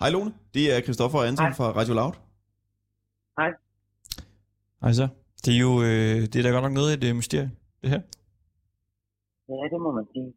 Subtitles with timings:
[0.00, 1.54] Hej Lone, det er Christoffer Anton Hej.
[1.58, 2.14] fra Radio Loud.
[3.38, 3.50] Hej.
[4.82, 5.06] Hej så.
[5.44, 7.88] Det er jo øh, det er da godt nok noget af et øh, mysterie, det
[7.94, 8.00] her.
[9.48, 10.28] Ja, det må man sige.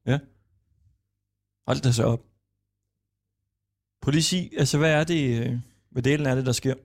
[1.67, 2.21] Hold da så op.
[4.02, 5.52] Prøv lige at sige, altså hvad er det, øh,
[5.93, 6.75] hvad delen er det, der sker?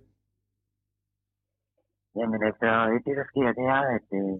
[2.18, 2.68] Jamen altså,
[3.06, 4.34] det der sker, det er, at øh,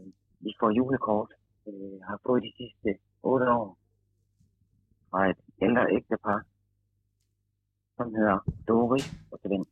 [0.44, 1.30] vi får julekort.
[1.68, 2.88] Øh, har fået de sidste
[3.22, 3.78] otte år
[5.10, 6.38] fra et ældre ægtepar,
[7.96, 9.66] som hedder Doris og Svend.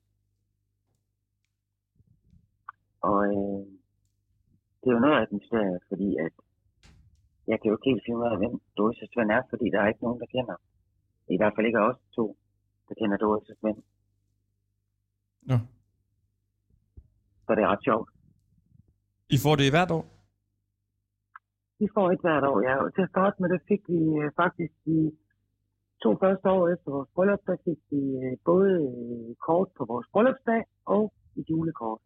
[3.09, 3.63] Og øh,
[4.81, 6.35] det er jo noget af et mysterie, fordi at
[7.51, 9.81] jeg kan jo ikke helt finde ud af, hvem Doris og Svend er, fordi der
[9.81, 10.57] er ikke nogen, der kender.
[11.35, 12.25] I hvert fald ikke os to,
[12.89, 13.81] der kender Doris og Svend.
[15.43, 15.57] Nå.
[17.45, 18.09] Så det er ret sjovt.
[19.37, 20.05] I får det hvert år?
[21.79, 22.75] Vi får et hvert år, ja.
[22.85, 24.97] Og til at starte med, det fik vi øh, faktisk de
[26.05, 30.07] to første år efter vores bryllup, der fik vi øh, både øh, kort på vores
[30.13, 30.63] bryllupsdag
[30.95, 31.05] og
[31.39, 32.01] et julekort.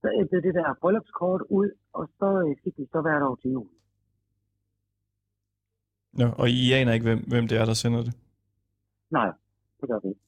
[0.00, 1.68] Så æblede det der bryllupskort ud,
[1.98, 3.68] og så øh, fik vi så hvert år til jul.
[6.12, 8.14] Nå, og I aner ikke, hvem, hvem det er, der sender det?
[9.10, 9.28] Nej,
[9.80, 10.20] det gør vi ikke.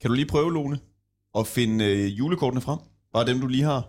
[0.00, 0.76] Kan du lige prøve, Lone,
[1.38, 2.80] at finde øh, julekortene frem?
[3.14, 3.82] Bare dem, du lige har.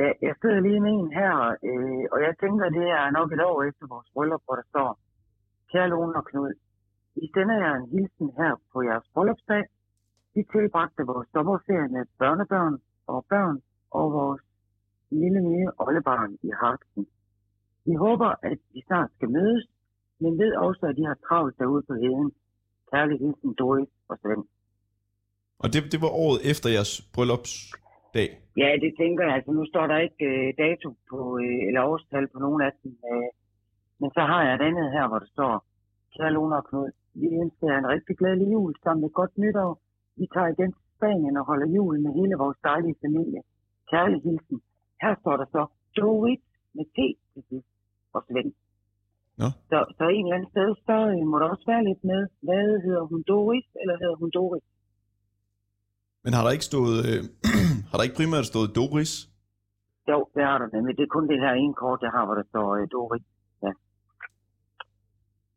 [0.00, 1.34] Ja, jeg sidder lige med en her,
[1.68, 4.88] øh, og jeg tænker, det er nok et år efter vores bryllup, hvor der står,
[5.70, 6.52] Kære Lone og Knud,
[7.16, 9.64] I sender jer en hilsen her på jeres bryllupsdag.
[10.34, 13.56] Vi tilbragte vores sommerferie med børnebørn og børn
[13.90, 14.42] og vores
[15.10, 17.06] lille nye oldebarn i Harksen.
[17.86, 19.64] Vi håber, at vi snart skal mødes,
[20.22, 22.32] men ved også, at de har travlt derude på heden.
[22.92, 24.44] Kærlig hilsen, Doris og Svend.
[25.62, 28.28] Og det, det var året efter jeres bryllupsdag.
[28.62, 29.34] Ja, det tænker jeg.
[29.36, 32.92] Altså, nu står der ikke øh, dato på, øh, eller årstal på nogen af dem.
[33.10, 33.28] Øh,
[34.00, 35.52] men så har jeg et andet her, hvor der står,
[36.14, 36.90] kære Lone og Knud,
[37.20, 39.72] vi ønsker jer en rigtig glædelig jul sammen med godt nytår.
[40.20, 43.40] Vi tager igen til Spanien og holder jul med hele vores dejlige familie.
[43.92, 44.58] Kærlig hilsen.
[45.02, 45.62] Her står der så,
[45.96, 46.44] Dorit
[46.76, 46.98] med T
[47.32, 47.70] til sidst
[48.16, 48.52] og Svend.
[49.40, 49.48] Nå.
[49.70, 52.66] Så, så en eller anden sted, så øh, må der også være lidt med, hvad
[52.86, 54.66] hedder hun Doris, eller hedder hun Doris?
[56.24, 57.20] Men har der ikke stået, øh,
[57.90, 59.12] har der ikke primært stået Doris?
[60.10, 60.92] Jo, det har der nemlig.
[60.98, 63.24] Det er kun det her ene kort, jeg har, hvor der står øh, Doris.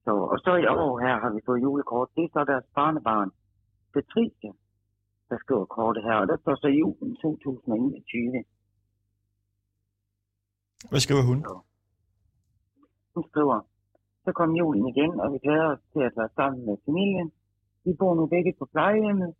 [0.05, 2.09] Så, og så i år her har vi fået julekort.
[2.15, 3.29] Det er så deres barnebarn,
[3.93, 4.51] Patricia,
[5.29, 6.15] der skriver kortet her.
[6.23, 8.43] Og der står så julen 2021.
[10.89, 11.39] Hvad skriver hun?
[13.15, 13.57] Hun skriver,
[14.25, 17.31] så kom julen igen, og vi glæder os til at være sammen med familien.
[17.85, 19.31] Vi bor nu begge på plejehjemmet,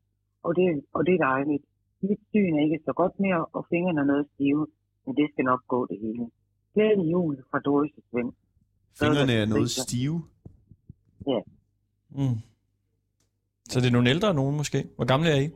[0.43, 1.63] og det, og det er dejligt.
[2.01, 4.67] Mit syn er ikke så godt mere, og fingrene er noget stive,
[5.05, 6.23] men det skal nok gå det hele.
[6.73, 8.31] Glædelig jul fra Doris og Svend.
[8.99, 10.34] Fingrene er noget Patricia.
[11.25, 11.43] Stive.
[12.19, 12.37] Mm.
[13.71, 14.79] Så det er nogle ældre nogen måske?
[14.97, 15.47] Hvor gamle er I?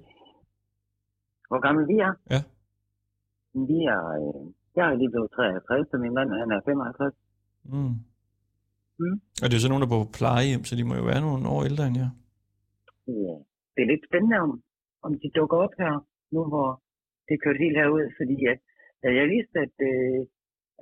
[1.49, 2.13] Hvor gamle vi er?
[2.33, 2.41] Ja.
[3.69, 4.41] Vi er, øh,
[4.77, 7.15] jeg er lige blevet 53, og min mand han er 55.
[7.73, 7.95] Mm.
[9.01, 9.17] Mm.
[9.41, 11.21] Og det er jo så nogen, der bor på plejehjem, så de må jo være
[11.25, 12.11] nogle år ældre end jer.
[13.25, 13.35] Ja.
[13.73, 14.51] Det er lidt spændende, om,
[15.05, 15.93] om de dukker op her,
[16.33, 16.69] nu hvor
[17.25, 18.59] det er kørt helt herud, fordi at,
[19.03, 20.19] da jeg vidste, at, øh,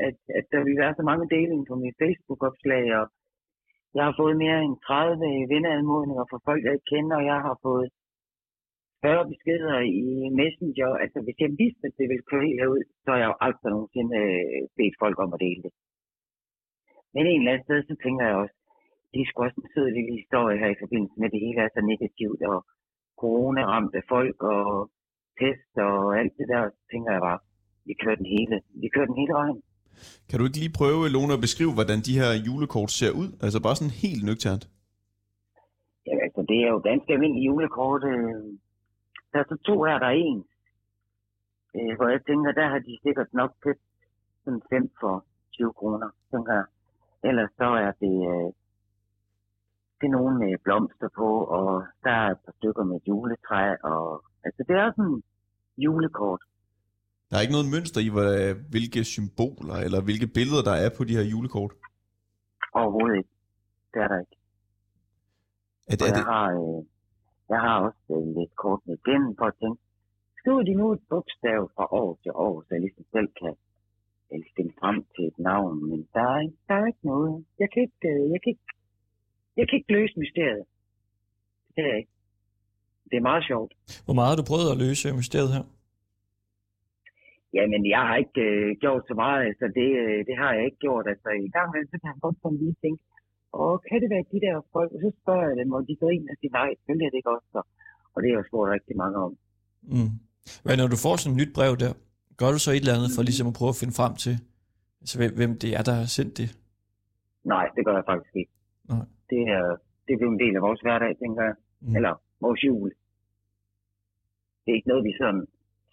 [0.07, 3.05] at, at der ville være så mange delinger på mit Facebook-opslag, og
[3.95, 7.55] jeg har fået mere end 30 venneanmodninger fra folk, jeg ikke kender, og jeg har
[7.67, 7.87] fået
[9.01, 10.07] 40 beskeder i
[10.39, 10.89] Messenger.
[11.03, 13.69] Altså, hvis jeg vidste, at det ville køre helt herud, så har jeg jo aldrig
[13.71, 15.73] nogensinde øh, bedt folk om at dele det.
[17.13, 18.57] Men en eller anden sted, så tænker jeg også,
[19.11, 21.59] det er sgu også en sød lille historie her i forbindelse med, at det hele
[21.61, 22.57] er så negativt, og
[23.21, 24.67] corona ramte folk, og
[25.39, 27.39] test og alt det der, så tænker jeg bare,
[27.87, 29.59] vi kører den hele, vi kører den hele vejen.
[30.29, 33.29] Kan du ikke lige prøve, Lone, at beskrive, hvordan de her julekort ser ud?
[33.45, 34.65] Altså bare sådan helt nøgternt.
[36.07, 38.03] Ja, altså, det er jo ganske almindelige julekort.
[38.03, 38.43] Øh.
[39.31, 40.39] Der er så to her, der er en.
[41.75, 43.85] Øh, hvor jeg tænker, der har de sikkert nok købt
[44.43, 46.65] sådan fem for 20 kroner, tænker jeg.
[47.29, 48.49] Ellers så er det, øh,
[49.97, 53.75] det er nogen med blomster på, og der er et par stykker med juletræ.
[53.83, 55.21] Og, altså, det er sådan
[55.77, 56.41] julekort.
[57.29, 61.03] Der er ikke noget mønster i, hvad, hvilke symboler eller hvilke billeder, der er på
[61.03, 61.73] de her julekort.
[62.79, 63.33] Overhovedet ikke.
[63.93, 64.37] Det er der ikke.
[65.91, 66.79] Er det, er jeg det, har, øh,
[67.53, 69.81] jeg har også øh, lidt kort med igen for at tænke,
[70.39, 73.53] skriver de nu et bogstav fra år til år, så jeg ligesom selv kan
[74.31, 77.33] øh, finde frem til et navn, men der er, der er ikke noget.
[77.61, 78.67] Jeg kan ikke, øh, jeg kan ikke,
[79.59, 80.65] jeg kan ikke løse mysteriet.
[81.65, 82.13] Det kan jeg ikke.
[83.09, 83.71] Det er meget sjovt.
[84.05, 85.63] Hvor meget har du prøvet at løse mysteriet her?
[87.57, 90.81] Jamen, jeg har ikke øh, gjort så meget, altså det, øh, det har jeg ikke
[90.85, 91.05] gjort.
[91.13, 93.01] Altså, i gang med, så kan jeg godt sådan lige tænke,
[93.63, 94.89] og kan det være de der folk?
[94.95, 97.35] Og så spørger jeg dem, og de griner og siger, nej, selvfølgelig er det ikke
[97.37, 97.49] også.
[98.13, 99.31] Og det er jeg spurgt rigtig mange om.
[99.93, 100.11] Mm.
[100.65, 101.91] Men når du får sådan et nyt brev der,
[102.39, 104.35] gør du så et eller andet for ligesom at prøve at finde frem til,
[105.01, 106.49] altså, hvem, det er, der har sendt det?
[107.53, 108.53] Nej, det gør jeg faktisk ikke.
[108.91, 109.05] Nej.
[109.31, 109.65] Det er,
[110.05, 111.55] det er blevet en del af vores hverdag, tænker jeg.
[111.85, 111.95] Mm.
[111.97, 112.13] Eller
[112.45, 112.89] vores jul.
[114.61, 115.43] Det er ikke noget, vi sådan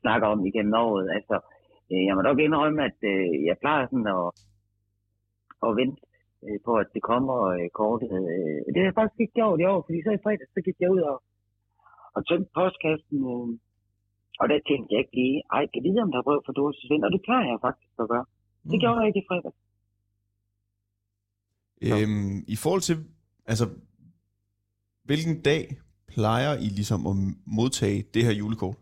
[0.02, 1.06] snakker om igennem året.
[1.16, 1.36] Altså,
[1.90, 4.26] jeg må nok indrømme, at øh, jeg plejer sådan at,
[5.66, 6.00] at vente
[6.44, 8.10] øh, på, at det kommer øh, kortet.
[8.34, 10.78] Øh, det har jeg faktisk ikke gjort i år, fordi så i fredag, så gik
[10.80, 11.16] jeg ud og,
[12.16, 13.18] og tømte postkassen.
[13.32, 13.48] Øh,
[14.40, 16.76] og der tænkte jeg ikke lige, ej, kan vide, om der er brød for Doris
[16.86, 17.04] Svend?
[17.06, 18.26] Og det plejer jeg faktisk at gøre.
[18.70, 18.82] Det Mm.
[18.82, 19.52] gjorde jeg ikke i fredag.
[21.88, 21.94] Ja.
[22.02, 22.96] Øhm, I forhold til,
[23.46, 23.64] altså,
[25.04, 25.62] hvilken dag
[26.08, 27.14] plejer I ligesom at
[27.46, 28.76] modtage det her julekort?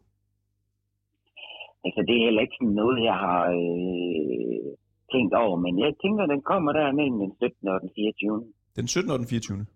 [1.85, 4.67] Altså, det er heller ikke sådan noget, jeg har øh,
[5.15, 7.69] tænkt over, men jeg tænker, den kommer der mellem den 17.
[7.73, 8.45] og den 24.
[8.77, 9.11] Den 17.
[9.15, 9.67] og den 24.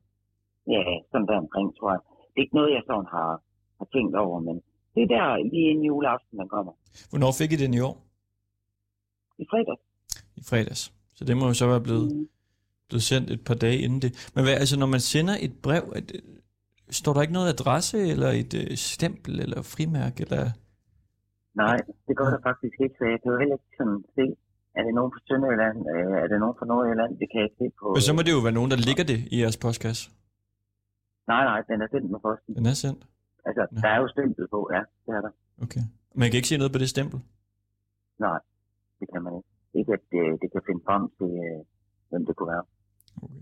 [0.75, 2.01] Ja, sådan der omkring, tror jeg.
[2.33, 3.31] Det er ikke noget, jeg sådan har,
[3.79, 4.57] har tænkt over, men
[4.95, 6.73] det er der lige inden juleaften, den kommer.
[7.11, 7.95] Hvornår fik I den i år?
[9.43, 9.77] I fredag.
[10.41, 10.83] I fredags.
[11.17, 12.29] Så det må jo så være blevet, Mm.
[12.89, 14.31] blevet sendt et par dage inden det.
[14.35, 16.21] Men hvad, altså, når man sender et brev, at, øh,
[16.91, 20.51] står der ikke noget adresse, eller et øh, stempel, eller frimærke, eller...
[21.63, 21.77] Nej,
[22.07, 24.25] det gør der faktisk ikke, så jeg kan jo heller ikke sådan se,
[24.79, 27.61] er det nogen fra Sønderjylland, øh, er det nogen fra Nordjylland, det kan jeg ikke
[27.63, 27.87] se på.
[27.97, 30.05] Men så må det jo være nogen, der ligger det i jeres postkasse.
[31.33, 32.51] Nej, nej, den er sendt med posten.
[32.59, 33.03] Den er sendt.
[33.49, 33.81] Altså, Ja.
[33.85, 35.33] der er jo stempel på, ja, det er der.
[35.65, 35.85] Okay.
[36.21, 37.19] Man kan ikke se noget på det stempel.
[38.27, 38.39] Nej,
[39.01, 39.49] det kan man ikke.
[39.79, 41.59] Ikke at det, det kan finde frem til, øh,
[42.11, 42.65] hvem det kunne være.
[43.23, 43.41] Okay.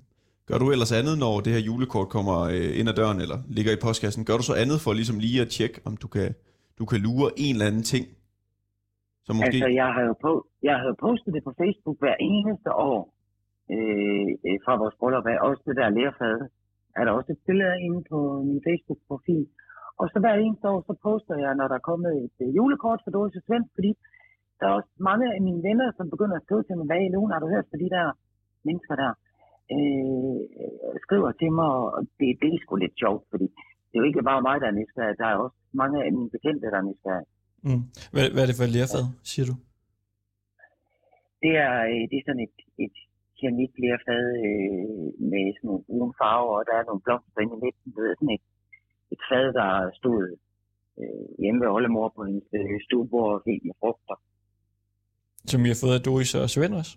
[0.48, 3.72] Gør du ellers andet, når det her julekort kommer øh, ind ad døren, eller ligger
[3.72, 4.24] i postkassen?
[4.28, 6.34] Gør du så andet for ligesom lige at tjekke, om du kan,
[6.78, 8.06] du kan lure en eller anden ting?
[9.26, 9.46] Så måske...
[9.46, 10.32] Altså, jeg har, jo på,
[10.68, 13.00] jeg har jo postet det på Facebook hver eneste år
[13.74, 15.36] øh, øh fra vores bryllup af.
[15.48, 16.42] Også det der lærfade
[16.98, 18.18] er der også et billede inde på
[18.48, 19.44] min Facebook-profil.
[20.00, 23.00] Og så hver eneste år, så poster jeg, når der er kommet et øh, julekort
[23.04, 23.90] for Doris Svend, fordi
[24.58, 27.12] der er også mange af mine venner, som begynder at skrive til mig, hvad i
[27.14, 28.06] Lone har du hørt for de der
[28.68, 29.12] mennesker der?
[29.74, 33.46] Øh, øh, skriver til mig, og det, det er sgu lidt sjovt, fordi
[33.94, 35.18] det er jo ikke bare mig, der er nysgerrig.
[35.22, 37.30] Der er også mange af mine bekendte, der er nysgerrige.
[37.66, 37.82] Mm.
[38.12, 39.54] Hvad, hvad er det for et lærfad, siger du?
[41.42, 42.96] Det er, øh, det er sådan et, et
[43.38, 47.88] keramiklerfad øh, med sådan nogle brune farver, og der er nogle blomster inde i midten.
[47.96, 48.46] Det er sådan et,
[49.14, 49.70] et fad, der
[50.00, 50.20] stod
[51.00, 54.16] øh, hjemme ved oldemor på hendes øh, stuebord fyldt med frugter.
[55.50, 56.94] Som I har fået af Doris og Svend også?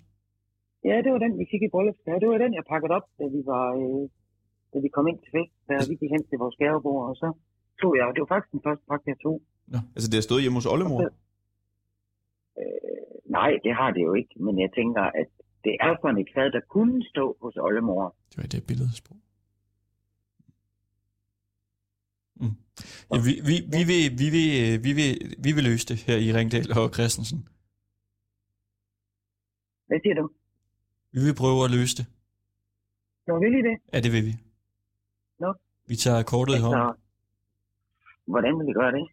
[0.89, 2.19] Ja, det var den, vi fik i bryllupsgave.
[2.23, 4.03] Det var den, jeg pakkede op, da vi, var, øh,
[4.77, 7.27] da vi kom ind til fest, da vi gik hen til vores gavebord, og så
[7.81, 9.38] tog jeg, og det var faktisk den første pakke, jeg tog.
[9.95, 11.00] Altså, det har stået hjemme hos Oldemor?
[12.62, 13.07] Øh,
[13.38, 15.29] nej, det har det jo ikke, men jeg tænker, at
[15.65, 18.15] det er sådan et fad, der kunne stå hos oldemor.
[18.29, 19.18] Det var det billedsprog.
[22.35, 22.56] Mm.
[23.12, 24.50] Ja, vi, vi, vi, vil, vi, vil,
[24.85, 25.12] vi, vil,
[25.45, 27.40] vi vil løse det her i Ringdal og Christensen.
[29.87, 30.30] Hvad siger du?
[31.11, 32.06] Vi vil prøve at løse det.
[33.28, 33.78] Nå, vil I det?
[33.94, 34.33] Ja, det vil vi.
[35.87, 36.95] Vi tager kortet i hånden.
[38.25, 39.07] Hvordan vil I gøre det?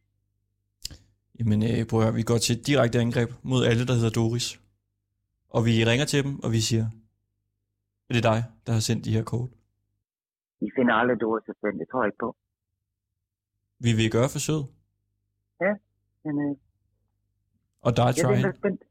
[1.39, 4.11] Jamen, øh, prøv at høre, vi går til et direkte angreb mod alle, der hedder
[4.11, 4.61] Doris.
[5.49, 6.87] Og vi ringer til dem, og vi siger,
[8.09, 9.51] er det dig, der har sendt de her kort?
[10.61, 12.37] I finder aldrig Doris og Svend, det tror jeg ikke på.
[13.79, 14.67] Vi vil gøre forsøget,
[16.25, 16.57] Men øh,
[17.81, 18.83] og der er jeg venter spændt.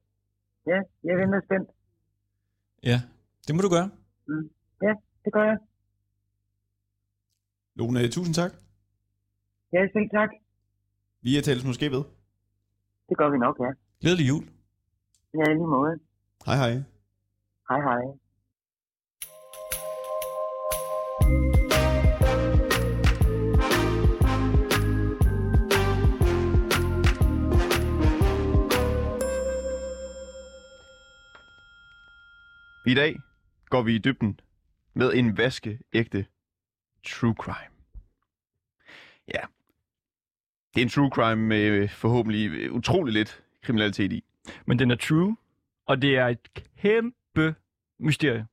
[0.67, 1.69] Ja, jeg venter spændt.
[2.83, 3.01] Ja,
[3.47, 3.89] det må du gøre.
[5.25, 5.57] Det gør jeg.
[7.75, 8.51] Lone, tusind tak.
[9.73, 10.29] Ja, selv tak.
[11.21, 12.03] Vi er tales måske ved.
[13.09, 13.71] Det gør vi nok, ja.
[14.01, 14.43] Glædelig jul.
[15.33, 15.99] Ja, i lige måde.
[16.45, 16.71] Hej hej.
[17.69, 18.01] Hej, hej.
[32.85, 33.19] I dag
[33.65, 34.39] går vi i dybden
[34.95, 36.25] med en vaskeægte
[37.05, 37.74] true crime.
[39.27, 39.39] Ja,
[40.75, 44.24] det er en true crime med forhåbentlig utrolig lidt kriminalitet i.
[44.65, 45.38] Men den er true,
[45.86, 46.39] og det er et
[46.77, 47.55] kæmpe
[48.00, 48.48] mysterie.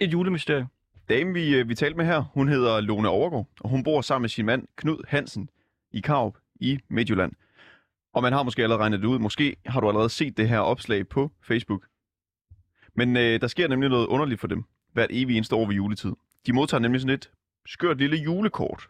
[0.00, 0.68] Et julemysterie.
[1.08, 4.22] Damen, vi, øh, vi talte med her, hun hedder Lone Overgaard, og hun bor sammen
[4.22, 5.50] med sin mand Knud Hansen
[5.92, 7.32] i Karup i Midtjylland.
[8.12, 9.18] Og man har måske allerede regnet det ud.
[9.18, 11.86] Måske har du allerede set det her opslag på Facebook.
[12.94, 16.12] Men øh, der sker nemlig noget underligt for dem, hvert evig eneste år ved juletid.
[16.46, 17.30] De modtager nemlig sådan et
[17.66, 18.88] skørt lille julekort.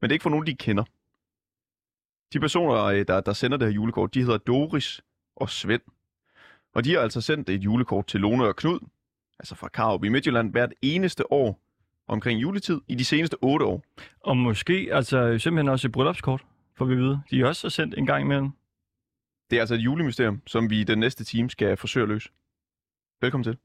[0.00, 0.84] Men det er ikke for nogen, de kender.
[2.32, 5.00] De personer, øh, der, der sender det her julekort, de hedder Doris
[5.36, 5.82] og Svend.
[6.74, 8.80] Og de har altså sendt et julekort til Lone og Knud,
[9.38, 11.60] altså fra Karup i Midtjylland, hvert eneste år
[12.06, 13.82] omkring juletid i de seneste otte år.
[14.20, 17.22] Og måske altså simpelthen også et bryllupskort, får vi vide.
[17.30, 18.50] De er også sendt en gang imellem.
[19.50, 22.28] Det er altså et julemysterium, som vi i den næste time skal forsøge at løse.
[23.20, 23.58] Velkommen til.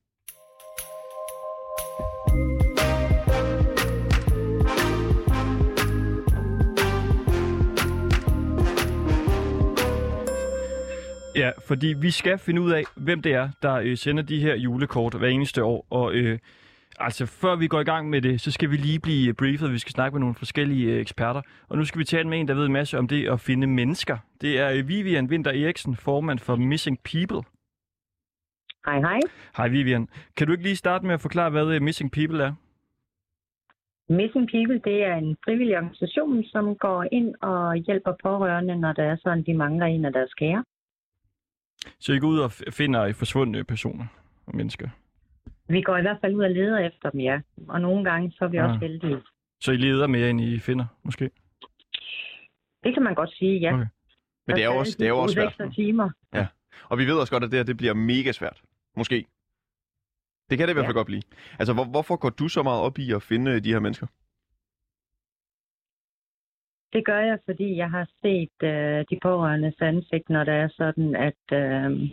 [11.38, 14.56] Ja, fordi vi skal finde ud af, hvem det er, der øh, sender de her
[14.56, 15.88] julekort hver eneste år.
[15.90, 16.40] Og øh,
[17.00, 19.72] altså, før vi går i gang med det, så skal vi lige blive briefet.
[19.72, 21.42] Vi skal snakke med nogle forskellige øh, eksperter.
[21.70, 23.68] Og nu skal vi tale med en, der ved en masse om det at finde
[23.68, 24.18] mennesker.
[24.42, 27.50] Det er øh, Vivian Winter Eriksen, formand for Missing People.
[28.86, 29.20] Hej, hej.
[29.58, 30.08] Hej Vivian.
[30.38, 32.54] Kan du ikke lige starte med at forklare, hvad øh, Missing People er?
[34.10, 39.04] Missing People, det er en frivillig organisation, som går ind og hjælper pårørende, når der
[39.04, 40.64] er sådan, de mangler en af deres kære.
[42.00, 44.06] Så I går ud og finder forsvundne personer
[44.46, 44.90] og mennesker.
[45.70, 47.40] Vi går i hvert fald ud og leder efter dem, ja.
[47.68, 48.66] Og nogle gange, så er vi Ah.
[48.70, 49.18] også heldige.
[49.62, 51.30] Så I leder mere, end I finder, måske?
[52.84, 53.74] Det kan man godt sige, ja.
[53.74, 53.86] Okay.
[54.48, 55.74] Men det er jo også, det er jo også svært.
[55.74, 56.10] Timer.
[56.90, 58.62] Og vi ved også godt, at det her det bliver mega svært.
[58.98, 59.26] Måske.
[60.50, 61.00] Det kan det i hvert fald Ja.
[61.00, 61.22] godt blive.
[61.60, 64.08] Altså, hvor, hvorfor går du så meget op i at finde øh, de her mennesker?
[66.94, 71.16] Det gør jeg, fordi jeg har set øh, de pårørendes ansigt, når det er sådan,
[71.16, 72.10] at, øh,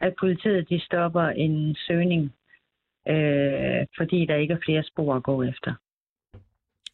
[0.00, 2.22] at politiet de stopper en søgning,
[3.08, 5.74] øh, fordi der ikke er flere spor at gå efter.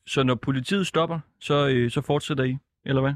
[0.06, 3.14] Så når politiet stopper, så, øh, så fortsætter I, eller hvad?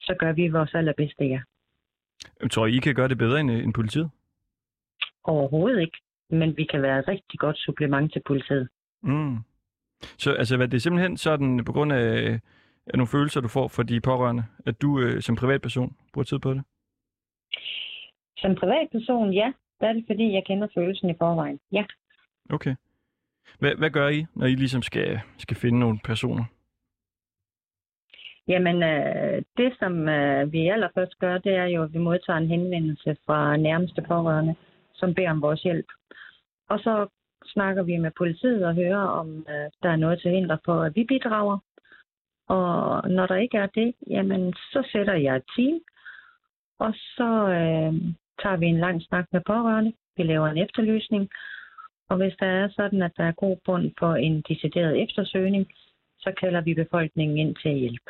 [0.00, 1.40] Så gør vi vores allerbedste, ja.
[2.40, 4.10] Jeg tror I, I kan gøre det bedre end, øh, end politiet?
[5.24, 5.98] Overhovedet ikke.
[6.30, 8.68] Men vi kan være et rigtig godt supplement til politiet.
[9.02, 9.36] Mm.
[10.18, 12.40] Så altså, hvad, det er simpelthen sådan, på grund af,
[12.86, 16.38] af nogle følelser, du får for de pårørende, at du øh, som privatperson bruger tid
[16.38, 16.62] på det?
[18.36, 19.52] Som privatperson, ja.
[19.80, 21.60] Der er det, fordi jeg kender følelsen i forvejen.
[21.72, 21.84] Ja.
[22.50, 22.74] Okay.
[23.58, 26.44] Hvad, hvad gør I, når I ligesom skal, skal finde nogle personer?
[28.48, 32.48] Jamen, øh, det som øh, vi allerførst gør, det er jo, at vi modtager en
[32.48, 34.54] henvendelse fra nærmeste pårørende,
[34.94, 35.86] som beder om vores hjælp.
[36.68, 37.06] Og så
[37.46, 40.96] snakker vi med politiet og hører, om øh, der er noget til hinder for, at
[40.96, 41.58] vi bidrager.
[42.48, 45.80] Og når der ikke er det, jamen, så sætter jeg et team,
[46.78, 47.92] og så øh,
[48.42, 49.92] tager vi en lang snak med pårørende.
[50.16, 51.30] Vi laver en efterlysning,
[52.08, 55.66] og hvis der er sådan, at der er god bund for en decideret eftersøgning,
[56.18, 58.06] så kalder vi befolkningen ind til hjælp.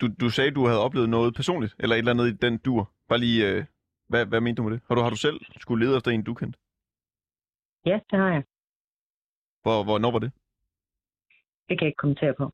[0.00, 2.90] Du, du sagde, du havde oplevet noget personligt, eller et eller andet i den dur.
[3.08, 3.64] Bare lige, øh,
[4.08, 4.80] hvad, hvad mente du med det?
[4.88, 6.58] Har du, har du selv skulle lede efter en, du kendte?
[7.86, 8.42] Ja, det har jeg.
[9.62, 10.32] Hvor, hvornår var det?
[11.68, 12.52] Det kan jeg ikke kommentere på.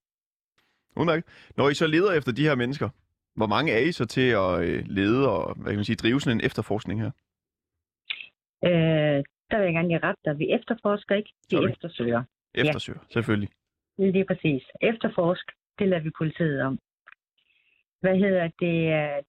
[0.96, 1.24] Udmærket.
[1.56, 2.88] Når I så leder efter de her mennesker,
[3.34, 6.20] hvor mange er I så til at øh, lede og hvad kan man sige, drive
[6.20, 7.10] sådan en efterforskning her?
[8.64, 9.18] Øh,
[9.50, 10.38] der vil jeg gerne give ret dig.
[10.38, 11.70] Vi efterforsker ikke, vi Sorry.
[11.70, 12.22] eftersøger.
[12.54, 13.48] Eftersøger, selvfølgelig.
[13.98, 14.62] Lige præcis.
[14.80, 15.46] Efterforsk,
[15.78, 16.78] det lader vi politiet om.
[18.00, 18.74] Hvad hedder det?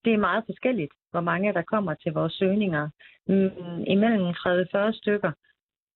[0.06, 2.90] Det er meget forskelligt, hvor mange der kommer til vores søgninger.
[3.28, 5.32] Mm, Imellem 30-40 stykker,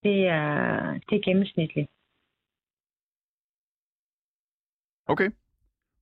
[0.04, 1.90] det er, det er gennemsnitligt.
[5.08, 5.30] Okay.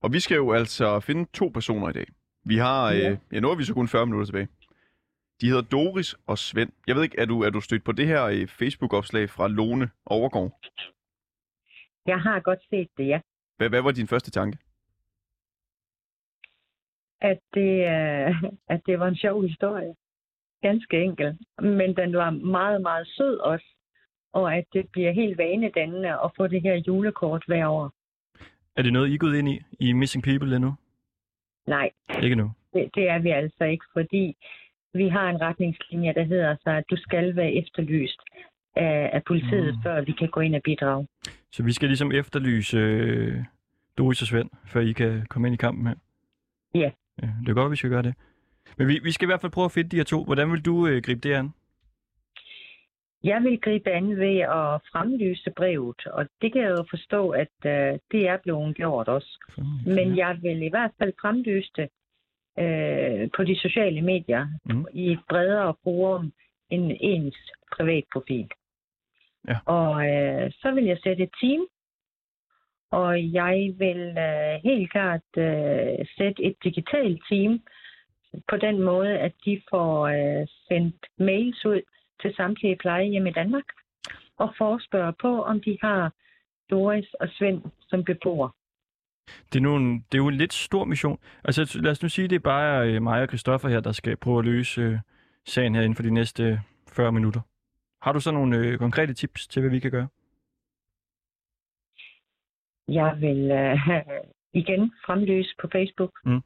[0.02, 2.06] Og vi skal jo altså finde to personer i dag.
[2.44, 3.10] Vi har, Ja.
[3.10, 4.48] øh, ja, nu har vi så kun 40 minutter tilbage.
[5.40, 6.72] De hedder Doris og Svend.
[6.86, 9.90] Jeg ved ikke, er du, er du stødt på det her øh, Facebook-opslag fra Lone
[10.06, 10.52] Overgaard?
[12.06, 13.20] Jeg har godt set det, ja.
[13.56, 14.58] Hvad, hvad var din første tanke?
[17.20, 19.94] At det, øh, at det var en sjov historie.
[20.62, 21.40] Ganske enkelt.
[21.62, 23.71] Men den var meget, meget sød også.
[24.32, 27.92] Og at det bliver helt vanedannende at få det her julekort hver år.
[28.76, 30.74] Er det noget, I er gået ind i, i Missing People endnu?
[31.66, 31.90] Nej,
[32.22, 32.52] Ikke nu.
[32.74, 34.36] det, det er vi altså ikke, fordi
[34.94, 38.20] vi har en retningslinje, der hedder så, at du skal være efterlyst
[38.76, 39.82] af, af politiet, Mm.
[39.82, 41.06] før vi kan gå ind og bidrage.
[41.52, 43.44] Så vi skal ligesom efterlyse øh,
[43.98, 45.94] Doris og Svend, før I kan komme ind i kampen her?
[46.74, 46.90] Ja.
[47.22, 48.14] ja det er godt, vi skal gøre det.
[48.78, 50.24] Men vi, vi skal i hvert fald prøve at finde de her to.
[50.24, 51.52] Hvordan vil du øh, gribe det an?
[53.24, 57.54] Jeg vil gribe an ved at fremlyse brevet, og det kan jeg jo forstå, at
[57.64, 59.38] uh, det er blevet gjort også.
[59.86, 61.88] Men jeg vil i hvert fald fremlyse det
[62.58, 64.86] øh, på de sociale medier Mm.
[64.92, 66.32] i et bredere forum
[66.70, 67.36] end ens
[67.76, 68.48] privatprofil.
[69.48, 69.56] Ja.
[69.64, 71.66] Og øh, så vil jeg sætte et team,
[72.90, 77.60] og jeg vil øh, helt klart øh, sætte et digitalt team
[78.48, 81.80] på den måde, at de får øh, sendt mails ud
[82.20, 83.64] til samtlige plejehjem i Danmark
[84.36, 86.12] og forespørger på, om de har
[86.70, 88.50] Doris og Svend som beboere.
[89.52, 91.18] Det er, nu en, det er jo en lidt stor mission.
[91.44, 94.16] Altså lad os nu sige, det er bare øh, mig og Christoffer her, der skal
[94.16, 94.98] prøve at løse øh,
[95.46, 96.60] sagen her inden for de næste
[96.92, 97.40] 40 minutter.
[98.02, 100.08] Har du så nogle øh, konkrete tips til, hvad vi kan gøre?
[102.88, 103.78] Jeg vil øh,
[104.62, 106.10] igen fremlyse på Facebook.
[106.24, 106.42] Mm.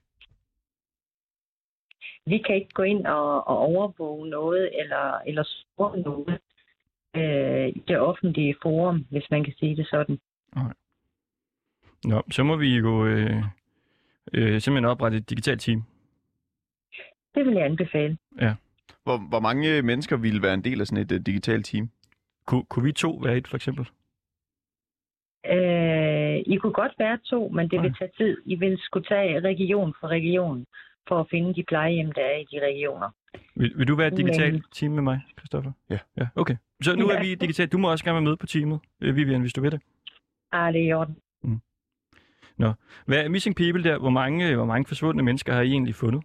[2.26, 6.38] Vi kan ikke gå ind og, og overvåge noget eller, eller spore noget
[7.16, 10.18] øh, i det offentlige forum, hvis man kan sige det sådan.
[12.04, 13.42] Nå, så må vi jo øh,
[14.32, 15.82] øh, simpelthen oprette et digitalt team.
[17.34, 18.18] Det vil jeg anbefale.
[19.04, 21.90] Hvor, hvor mange mennesker ville være en del af sådan et uh, digitalt team?
[22.46, 23.88] Ku, kunne vi to være et, for eksempel?
[25.46, 28.36] Øh, I kunne godt være to, men det vil tage tid.
[28.44, 30.66] I vil skulle tage region for region
[31.08, 33.08] for at finde de plejehjem, der er i de regioner.
[33.56, 35.72] Vil, vil du være et Men- digitalt team med mig, Christoffer?
[35.90, 35.98] Ja.
[36.16, 36.56] Ja, okay.
[36.82, 37.20] Så nu er Ja.
[37.20, 37.72] vi digitalt.
[37.72, 39.80] Du må også gerne være med på teamet, øh, Vivian, hvis du vil det.
[40.52, 41.16] Ah, det er i orden.
[43.06, 43.98] Hvad er Missing People der?
[43.98, 46.22] Hvor mange, hvor mange forsvundne mennesker har I egentlig fundet?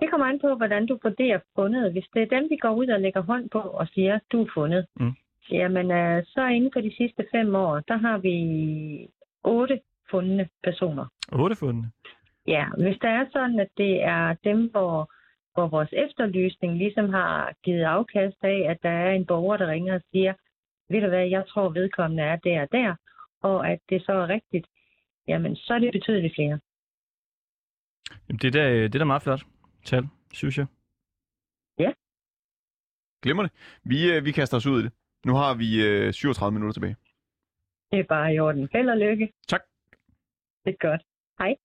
[0.00, 1.92] Det kommer an på, hvordan du vurderer fundet.
[1.92, 4.50] Hvis det er dem, vi går ud og lægger hånd på og siger, du er
[4.54, 5.12] fundet, Mm.
[5.50, 8.36] jamen øh, så inden for de sidste fem år, der har vi
[9.44, 11.06] otte fundne personer.
[11.32, 11.90] Otte fundne.
[12.46, 15.12] Ja, hvis der er sådan, at det er dem, hvor,
[15.54, 19.94] hvor vores efterlysning ligesom har givet afkast af, at der er en borger, der ringer
[19.94, 20.34] og siger,
[20.90, 22.94] ved du hvad, jeg tror vedkommende er der og der,
[23.42, 24.66] og at det så er rigtigt,
[25.28, 26.58] jamen så er det betydeligt flere.
[28.28, 29.42] Jamen, det, er da, det er da meget flot
[29.84, 30.66] tal, synes jeg.
[33.26, 33.50] Glimrende.
[33.84, 34.92] Vi, uh, vi kaster os ud i det.
[35.26, 35.68] Nu har vi
[36.06, 36.96] uh, 37 minutter tilbage.
[37.90, 38.68] Det er bare i orden.
[38.72, 39.32] Held og lykke.
[39.48, 39.62] Tak.
[40.64, 41.02] Det er godt.
[41.38, 41.56] Hej.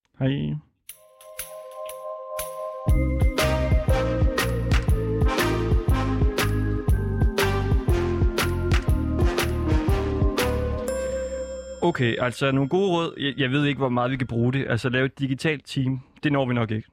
[11.83, 13.13] Okay, altså nogle gode råd.
[13.17, 14.65] Jeg, jeg ved ikke, hvor meget vi kan bruge det.
[14.69, 16.87] Altså lave et digitalt team, det når vi nok ikke.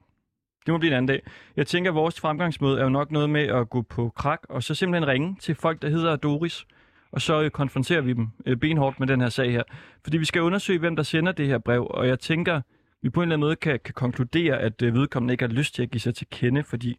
[0.65, 1.21] Det må blive en anden dag.
[1.57, 4.63] Jeg tænker, at vores fremgangsmåde er jo nok noget med at gå på krak, og
[4.63, 6.65] så simpelthen ringe til folk, der hedder Doris,
[7.11, 9.63] og så øh, konfronterer vi dem øh, benhårdt med den her sag her.
[10.03, 12.61] Fordi vi skal undersøge, hvem der sender det her brev, og jeg tænker,
[13.01, 15.75] vi på en eller anden måde kan, kan konkludere, at øh, vedkommende ikke har lyst
[15.75, 16.97] til at give sig til kende, fordi,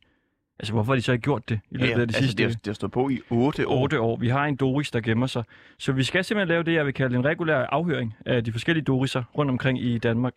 [0.60, 2.50] altså hvorfor har de så ikke gjort det i løbet af de altså, sidste det,
[2.50, 3.82] har, det har stået på i 8 år.
[3.82, 4.16] 8 år.
[4.16, 5.44] Vi har en Doris, der gemmer sig.
[5.78, 8.84] Så vi skal simpelthen lave det, jeg vil kalde en regulær afhøring af de forskellige
[8.84, 10.36] Doriser rundt omkring i Danmark.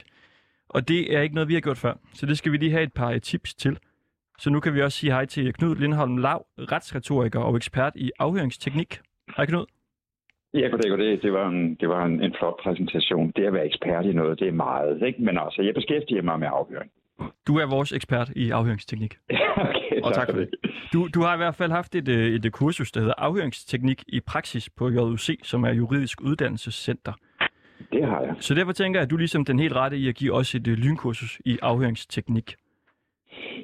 [0.69, 1.93] Og det er ikke noget, vi har gjort før.
[2.13, 3.77] Så det skal vi lige have et par tips til.
[4.39, 8.11] Så nu kan vi også sige hej til Knud Lindholm Lav, retsretoriker og ekspert i
[8.19, 8.99] afhøringsteknik.
[9.37, 9.65] Hej Knud.
[10.53, 11.21] Ja, goddag, goddag.
[11.21, 13.31] Det var, en, det var en, en flot præsentation.
[13.35, 15.01] Det at være ekspert i noget, det er meget.
[15.07, 15.21] Ikke?
[15.21, 16.91] Men altså, jeg beskæftiger mig med afhøring.
[17.47, 19.15] Du er vores ekspert i afhøringsteknik.
[19.57, 20.49] okay, Og tak for det.
[20.93, 24.19] Du, du har i hvert fald haft et, øh, et kursus, der hedder afhøringsteknik i
[24.19, 27.13] praksis på JUC, som er Juridisk Uddannelsescenter.
[27.91, 28.35] Det har jeg.
[28.39, 30.55] Så derfor tænker jeg, at du er ligesom den helt rette i at give os
[30.55, 32.55] et øh, lynkursus i afhøringsteknik.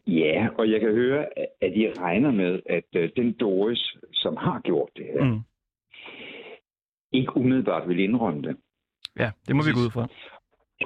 [0.08, 1.26] Ja, og jeg kan høre,
[1.62, 5.39] at I regner med, at uh, den Doris, som har gjort det her, mm.
[7.12, 8.58] Ikke umiddelbart vil indrømme det.
[9.19, 9.76] Ja, det må vi Præcis.
[9.76, 10.08] gå ud fra.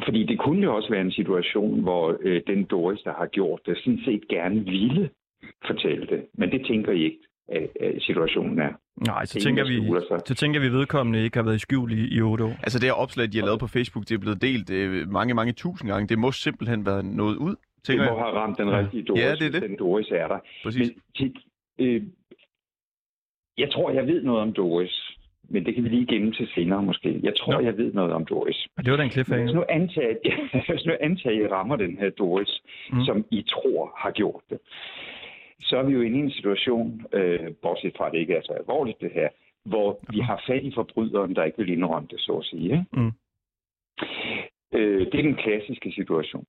[0.06, 3.60] Fordi det kunne jo også være en situation, hvor øh, den Doris, der har gjort
[3.66, 5.10] det, sådan set gerne ville
[5.68, 6.26] fortælle det.
[6.34, 8.74] Men det tænker I ikke, at, at situationen er.
[9.08, 9.76] Nej, så tænker, vi,
[10.26, 12.50] så tænker vi, at vedkommende ikke har været i skjul i, i 8 år.
[12.64, 15.34] Altså det her opslag, de har lavet på Facebook, det er blevet delt øh, mange,
[15.34, 16.08] mange tusind gange.
[16.08, 18.24] Det må simpelthen være noget ud, Det tænker må jeg.
[18.26, 19.62] have ramt den rigtige Doris, Ja, det er det.
[19.62, 20.40] den Doris er der.
[20.64, 20.80] Præcis.
[20.88, 21.36] Men til,
[21.80, 22.04] øh,
[23.58, 25.12] jeg tror, jeg ved noget om Doris.
[25.54, 27.20] Men det kan vi lige gemme til senere måske.
[27.24, 27.60] Jeg tror, Nå.
[27.60, 28.68] jeg ved noget om Doris.
[28.78, 29.54] Det var da en Hvis cliffhanger.
[29.54, 30.16] nu antager,
[30.72, 32.62] hvis nu antager, at I rammer den her Doris,
[32.92, 33.04] Mm.
[33.06, 34.60] som I tror har gjort det,
[35.62, 38.42] så er vi jo inde i en situation, øh, bortset fra, at det ikke er
[38.44, 39.30] så alvorligt det her,
[39.66, 42.86] hvor vi har fat i forbryderen, der ikke vil indrømme det, så at sige.
[42.94, 43.12] Mm.
[44.74, 46.46] Øh, det er den klassiske situation.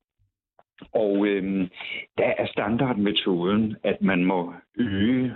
[0.92, 1.68] Og øh,
[2.18, 5.34] der er standardmetoden, at man må øge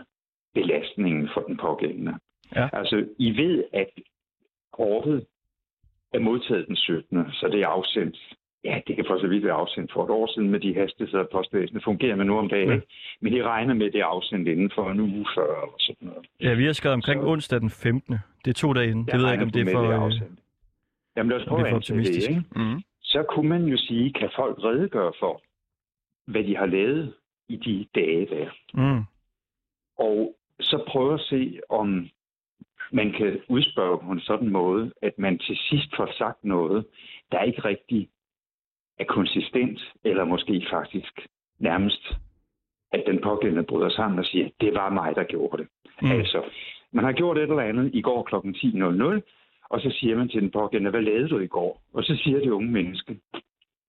[0.54, 2.14] belastningen for den pågældende.
[2.56, 2.68] Ja.
[2.72, 3.90] Altså, I ved, at
[4.72, 5.26] kortet
[6.12, 7.32] er modtaget den 17.
[7.32, 8.16] Så det er afsendt.
[8.64, 11.24] Ja, det kan for så vidt være afsendt for et år siden med de hastigheder,
[11.32, 12.68] postvæsenet fungerer med nu om dagen.
[12.70, 12.80] Ja.
[13.20, 16.08] Men I regner med, at det er afsendt inden for en uge før eller sådan
[16.08, 16.26] noget.
[16.40, 18.18] Ja, vi har skrevet omkring Så- onsdag den 15.
[18.44, 19.06] Det er to dage inden.
[19.06, 19.82] Det ved jeg ikke, om det er for...
[19.82, 20.40] med, øh, afsendt.
[21.16, 22.30] Jamen lad os prøve det er at det, optimistisk.
[22.30, 22.42] ikke?
[22.56, 22.82] Mm.
[23.02, 25.42] Så kunne man jo sige, kan folk redegøre for,
[26.26, 27.14] hvad de har lavet
[27.48, 28.50] i de dage der.
[28.74, 29.02] Mm.
[29.98, 32.08] Og så prøve at se, om
[32.92, 36.86] man kan udspørge på en sådan måde, at man til sidst får sagt noget,
[37.32, 38.08] der ikke rigtig
[38.98, 41.26] er konsistent, eller måske faktisk
[41.58, 42.12] nærmest,
[42.92, 45.68] at den pågældende bryder sammen og siger, det var mig, der gjorde det.
[46.02, 46.10] Mm.
[46.10, 46.42] Altså,
[46.92, 48.34] man har gjort et eller andet i går kl.
[48.34, 49.20] 10.00,
[49.70, 51.82] og så siger man til den pågældende, hvad lavede du i går?
[51.92, 53.20] Og så siger det unge menneske,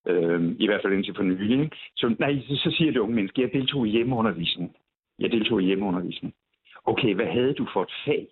[0.07, 1.77] øh, i hvert fald indtil for nylig, ikke?
[1.95, 4.75] Så, nej, så, så siger det unge menneske, jeg deltog i hjemmeundervisning.
[5.19, 6.33] Jeg deltog i hjemmeundervisning.
[6.85, 8.27] Okay, hvad havde du for et fag?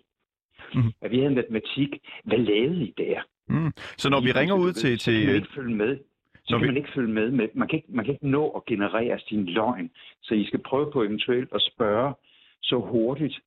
[0.74, 0.92] Mm.
[1.02, 1.90] At vi havde matematik.
[2.24, 3.20] Hvad lavede I der?
[3.48, 3.72] Mm.
[3.98, 5.00] Så når vi ringer ud pludselig, til...
[5.00, 5.98] så kan man til ikke følge med.
[6.44, 7.30] Så kan vi- man ikke følge med.
[7.30, 9.90] med man, kan ikke, man kan ikke nå at generere sin løgn.
[10.22, 12.14] Så I skal prøve på eventuelt at spørge
[12.62, 13.38] så hurtigt,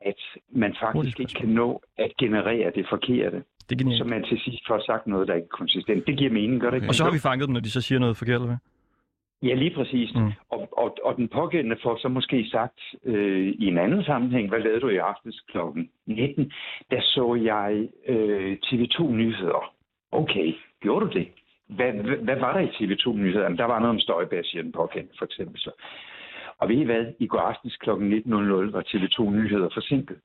[0.00, 0.14] at
[0.52, 3.42] man faktisk ikke kan nå at generere det forkerte.
[3.70, 6.06] Det er Så man til sidst får sagt noget, der ikke er konsistent.
[6.06, 6.88] Det giver mening, gør det ikke?
[6.88, 8.56] Og så har vi fanget dem, når de så siger noget forkert, eller hvad?
[9.42, 10.14] Ja, lige præcis.
[10.14, 10.32] Mm.
[10.50, 14.60] Og, og, og den pågældende får så måske sagt øh, i en anden sammenhæng, hvad
[14.60, 15.58] lavede du i aftes kl.
[16.06, 16.52] 19?
[16.90, 19.74] Der så jeg øh, TV2 Nyheder.
[20.12, 21.28] Okay, gjorde du det?
[21.68, 23.42] Hvad, hvad, hvad var der i TV2 Nyheder?
[23.42, 25.60] Jamen, der var noget om Støjberg, siger den pågældende for eksempel.
[25.60, 25.70] Så.
[26.58, 27.06] Og ved I hvad?
[27.18, 27.90] I går aftes kl.
[27.90, 27.96] 19.00
[28.72, 30.16] var TV2 Nyheder forsinket.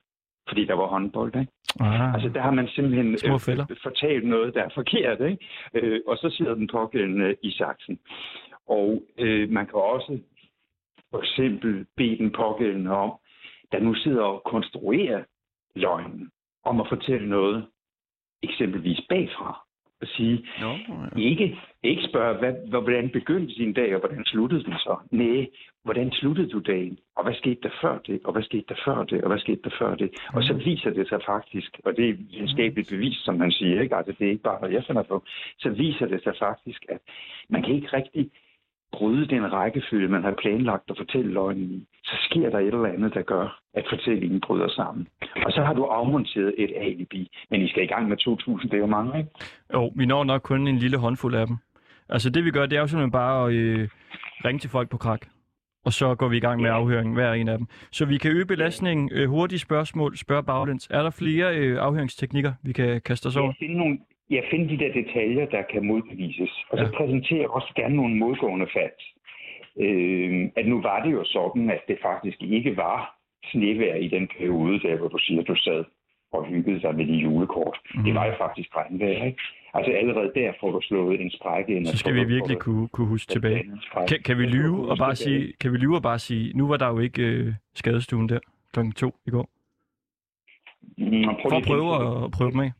[0.48, 1.52] Fordi der var håndbold, ikke?
[1.80, 3.40] Ah, Altså, der har man simpelthen øh,
[3.82, 5.38] fortalt noget, der er forkert, ikke?
[5.74, 7.98] Øh, og så sidder den pågældende i saksen.
[8.68, 10.18] Og øh, man kan også
[11.10, 13.12] for eksempel bede den pågældende om,
[13.72, 15.24] der nu sidder og konstruerer
[15.74, 16.30] løgnen,
[16.64, 17.66] om at fortælle noget,
[18.42, 19.68] eksempelvis bagfra,
[20.00, 21.20] og sige, Nå, ja.
[21.20, 24.96] ikke, ikke spørge, hvad, hvordan begyndte din dag, og hvordan sluttede den så?
[25.10, 25.46] Nej,
[25.84, 26.98] hvordan sluttede du dagen?
[27.16, 28.20] Og hvad skete der før det?
[28.24, 29.22] Og hvad skete der før det?
[29.22, 30.10] Og hvad skete der før det?
[30.34, 33.96] Og så viser det sig faktisk, og det er videnskabeligt bevis, som man siger, ikke?
[33.96, 35.24] Altså, det er ikke bare, hvad jeg finder på.
[35.58, 37.00] Så viser det sig faktisk, at
[37.48, 38.30] man kan ikke rigtig
[38.92, 41.86] bryde den rækkefølge, man har planlagt at fortælle løgnen i.
[42.04, 45.08] Så sker der et eller andet, der gør, at fortællingen bryder sammen.
[45.44, 47.30] Og så har du afmonteret et alibi.
[47.50, 49.30] Men I skal i gang med 2.000, det er jo mange, ikke?
[49.74, 51.56] Jo, vi når nok kun en lille håndfuld af dem.
[52.08, 53.88] Altså det vi gør, det er jo simpelthen bare at øh,
[54.44, 55.26] ringe til folk på krak.
[55.84, 57.66] Og så går vi i gang med afhøringen, hver en af dem.
[57.92, 59.10] Så vi kan øge belastningen.
[59.12, 60.88] Øh, hurtige spørgsmål, spørg baglæns.
[60.90, 63.46] Er der flere øh, afhøringsteknikker, vi kan kaste os over?
[63.46, 63.98] Jeg finder, nogle,
[64.30, 66.64] jeg finder de der detaljer, der kan modbevises.
[66.70, 66.90] Og så Ja.
[66.98, 69.04] præsenterer jeg også gerne nogle modgående facts.
[69.80, 73.16] Øh, at nu var det jo sådan, at det faktisk ikke var
[73.50, 75.84] snevejr i den periode, der hvor du siger, du sad
[76.32, 77.78] og hyggede sig med de julekort.
[77.94, 78.04] Mm.
[78.04, 79.38] Det var jo faktisk regnvejr, ikke?
[79.74, 81.86] Altså allerede der får du slået en sprække ind.
[81.86, 83.64] Så skal vi virkelig du- kunne, kunne huske tilbage.
[84.08, 86.76] Kan, kan vi lyve og bare sige, kan vi lyve og bare sige, nu var
[86.76, 88.38] der jo ikke øh, skadestuen der
[88.72, 89.48] klokken to i går.
[91.48, 92.70] Prøv at prøve at prøve dem af.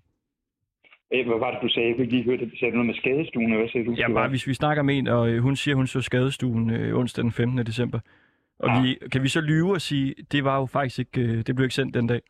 [1.15, 1.89] Øh, Hvad var det, du sagde?
[1.89, 2.51] Jeg kunne ikke lige høre det.
[2.59, 3.53] Sagde du noget med skadestuen?
[3.57, 3.93] Hvad sagde du?
[3.93, 6.99] Ja, bare hvis vi snakker med en, og øh, hun siger, hun så skadestuen øh,
[6.99, 7.59] onsdag den 15.
[7.67, 8.01] december.
[8.59, 8.85] Og Ah.
[8.85, 11.65] vi, kan vi så lyve og sige, det var jo faktisk ikke, øh, det blev
[11.65, 12.21] ikke sendt den dag.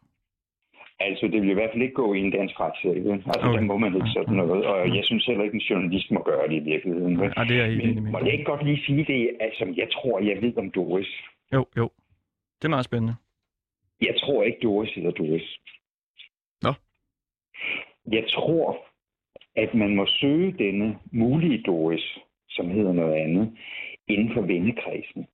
[1.01, 3.05] Altså, det vil i hvert fald ikke gå i en dansk retssag.
[3.05, 3.12] vel?
[3.12, 3.59] Altså, Okay.
[3.59, 4.64] der må man ikke sådan noget.
[4.67, 7.21] Og jeg synes heller ikke, en journalist må gøre det i virkeligheden.
[7.21, 7.33] vel?
[7.37, 8.11] Ja, det er jeg helt enig med.
[8.12, 11.09] må jeg ikke godt lige sige det, altså, jeg tror, jeg ved om Doris.
[11.53, 11.91] Jo, jo.
[12.59, 13.14] Det er meget spændende.
[14.01, 15.59] Jeg tror ikke, Doris hedder Doris.
[18.12, 18.79] Jeg tror,
[19.57, 22.18] at man må søge denne mulige Doris,
[22.51, 23.57] som hedder noget andet,
[24.09, 25.27] inden for vennekredsen.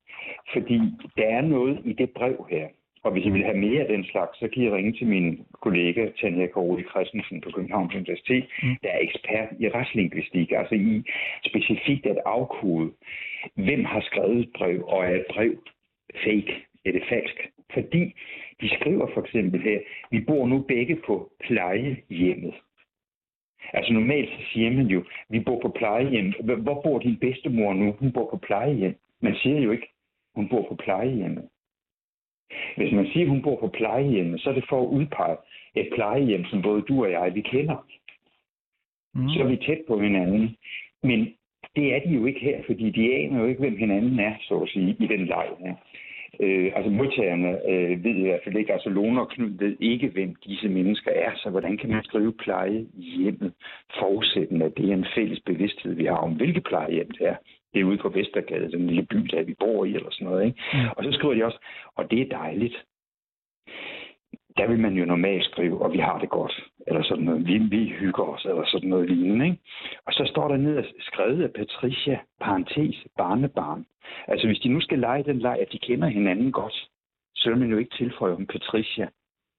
[0.53, 0.79] Fordi
[1.17, 2.67] der er noget i det brev her.
[3.03, 5.45] Og hvis I vil have mere af den slags, så kan I ringe til min
[5.61, 8.69] kollega Tanja Karoli Christensen på Københavns Universitet, Mm.
[8.69, 8.75] mm.
[8.83, 11.03] der er ekspert i retslingvistik, altså i
[11.45, 12.91] specifikt at afkode,
[13.55, 15.53] hvem har skrevet et brev, og er et brev
[16.23, 16.53] fake,
[16.85, 17.37] er det falsk?
[17.73, 18.13] Fordi
[18.61, 19.79] de skriver for eksempel her,
[20.11, 22.53] vi bor nu begge på plejehjemmet.
[23.73, 26.33] Altså normalt så siger man jo, vi bor på plejehjem.
[26.43, 27.91] Hvor hvor bor din bedstemor nu?
[27.91, 28.95] Hun bor på plejehjem.
[29.21, 29.87] Man siger jo ikke,
[30.35, 31.49] hun bor på plejehjemmet.
[32.77, 35.37] Hvis man siger, hun bor på plejehjemmet, så er det for at udpege
[35.75, 37.87] et plejehjem, som både du og jeg, vi kender.
[39.13, 39.29] Mm.
[39.29, 40.57] Så er vi tæt på hinanden.
[41.03, 41.19] Men
[41.75, 44.59] det er de jo ikke her, fordi de aner jo ikke, hvem hinanden er, så
[44.59, 45.75] at sige, i den leg her.
[46.39, 50.07] Øh, altså modtagerne øh, ved i hvert fald ikke, altså Lone og Knud ved ikke,
[50.07, 53.53] hvem disse mennesker er, så hvordan kan man skrive pleje hjemmet,
[53.99, 57.35] forudsættende, at det er en fælles bevidsthed, vi har om, hvilke plejehjem det er.
[57.73, 60.45] Det er ude på Vestergade, den lille by, der vi bor i, eller sådan noget.
[60.45, 60.61] Ikke?
[60.73, 60.79] Mm.
[60.97, 61.59] Og så skriver de også,
[61.95, 62.75] og det er dejligt.
[64.57, 67.47] Der vil man jo normalt skrive, og vi har det godt, eller sådan noget.
[67.47, 69.45] Vi, vi hygger os, eller sådan noget lignende.
[69.45, 69.57] Ikke?
[70.05, 73.85] Og så står der ned skrevet af Patricia, parentes, barnebarn.
[74.27, 76.89] Altså hvis de nu skal lege den leg, at de kender hinanden godt,
[77.35, 79.07] så vil man jo ikke tilføje om Patricia,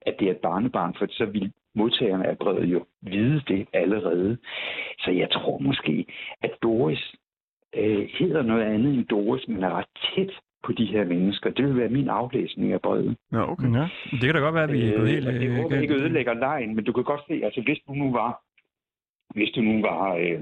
[0.00, 4.38] at det er et barnebarn, for så vil modtagerne af brevet jo vide det allerede.
[4.98, 6.06] Så jeg tror måske,
[6.42, 7.14] at Doris
[7.76, 10.32] øh, hedder noget andet end Doris, men er ret tæt
[10.64, 11.50] på de her mennesker.
[11.50, 13.16] Det vil være min aflæsning af brevet.
[13.32, 13.72] Ja, okay.
[13.72, 15.28] Ja, det kan da godt være, at vi er gået helt...
[15.28, 16.02] Øh, og det øh, håber jeg ikke galt.
[16.02, 18.42] ødelægger lejen, men du kan godt se, altså hvis du nu var,
[19.34, 20.40] hvis du nu var øh,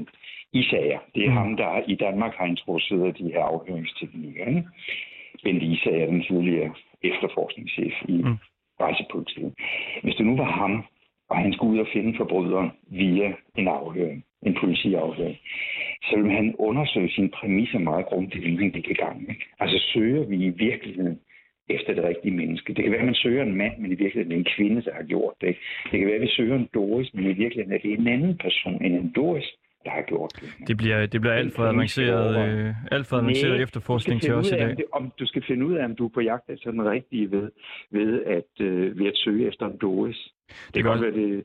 [0.53, 1.37] Isager, det er Mm.
[1.37, 4.64] ham, der i Danmark har introduceret de her afhøringsteknikker, ikke?
[5.44, 8.29] Bent Isager, den tidligere efterforskningschef i Mm.
[8.29, 8.37] mm.
[8.81, 9.55] rejsepolitiet.
[10.03, 10.85] Hvis det nu var ham,
[11.31, 15.37] og han skulle ud og finde forbryderen via en afhøring, en politiafhøring,
[16.03, 19.21] så vil han undersøge sine præmisser meget grundigt, inden han gik i gang.
[19.29, 19.45] Ikke?
[19.61, 21.19] Altså søger vi i virkeligheden
[21.69, 22.75] efter det rigtige menneske.
[22.75, 24.83] Det kan være, at man søger en mand, men i virkeligheden er det en kvinde,
[24.83, 25.57] der har gjort det.
[25.91, 28.37] Det kan være, at vi søger en Doris, men i virkeligheden er det en anden
[28.39, 29.45] person end en Doris,
[29.85, 30.69] der har gjort det.
[30.69, 34.51] Det bliver, det bliver alt for avanceret, øh, alt for avanceret efterforskning til os i
[34.51, 34.71] dag.
[34.71, 36.85] om det- Om, du skal finde ud af, om du er på jagt efter den
[36.91, 37.51] rigtige ved,
[37.91, 40.17] ved, at, øh, ved at søge efter en Doris.
[40.49, 41.45] Det, det kan godt være, det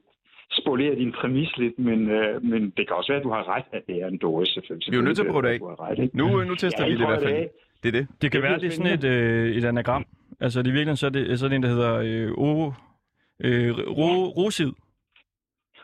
[0.51, 3.63] spolerer din præmis lidt, men, øh, men det kan også være, at du har ret,
[3.71, 4.49] at det er en Doris.
[4.49, 4.91] Selvfølgelig.
[4.91, 5.59] Vi er jo nødt til at prøve det af.
[5.61, 6.17] Ret, ikke?
[6.17, 7.35] Nu, nu tester Ja, vi I det i hvert det fald.
[7.37, 7.49] af.
[7.83, 8.07] Det er det.
[8.21, 10.05] Det kan Det være, det er sådan et, øh, et anagram.
[10.39, 12.73] Altså, det er virkelig så er det, så er det en, der hedder øh, o,
[13.43, 14.71] øh, ro, rosid.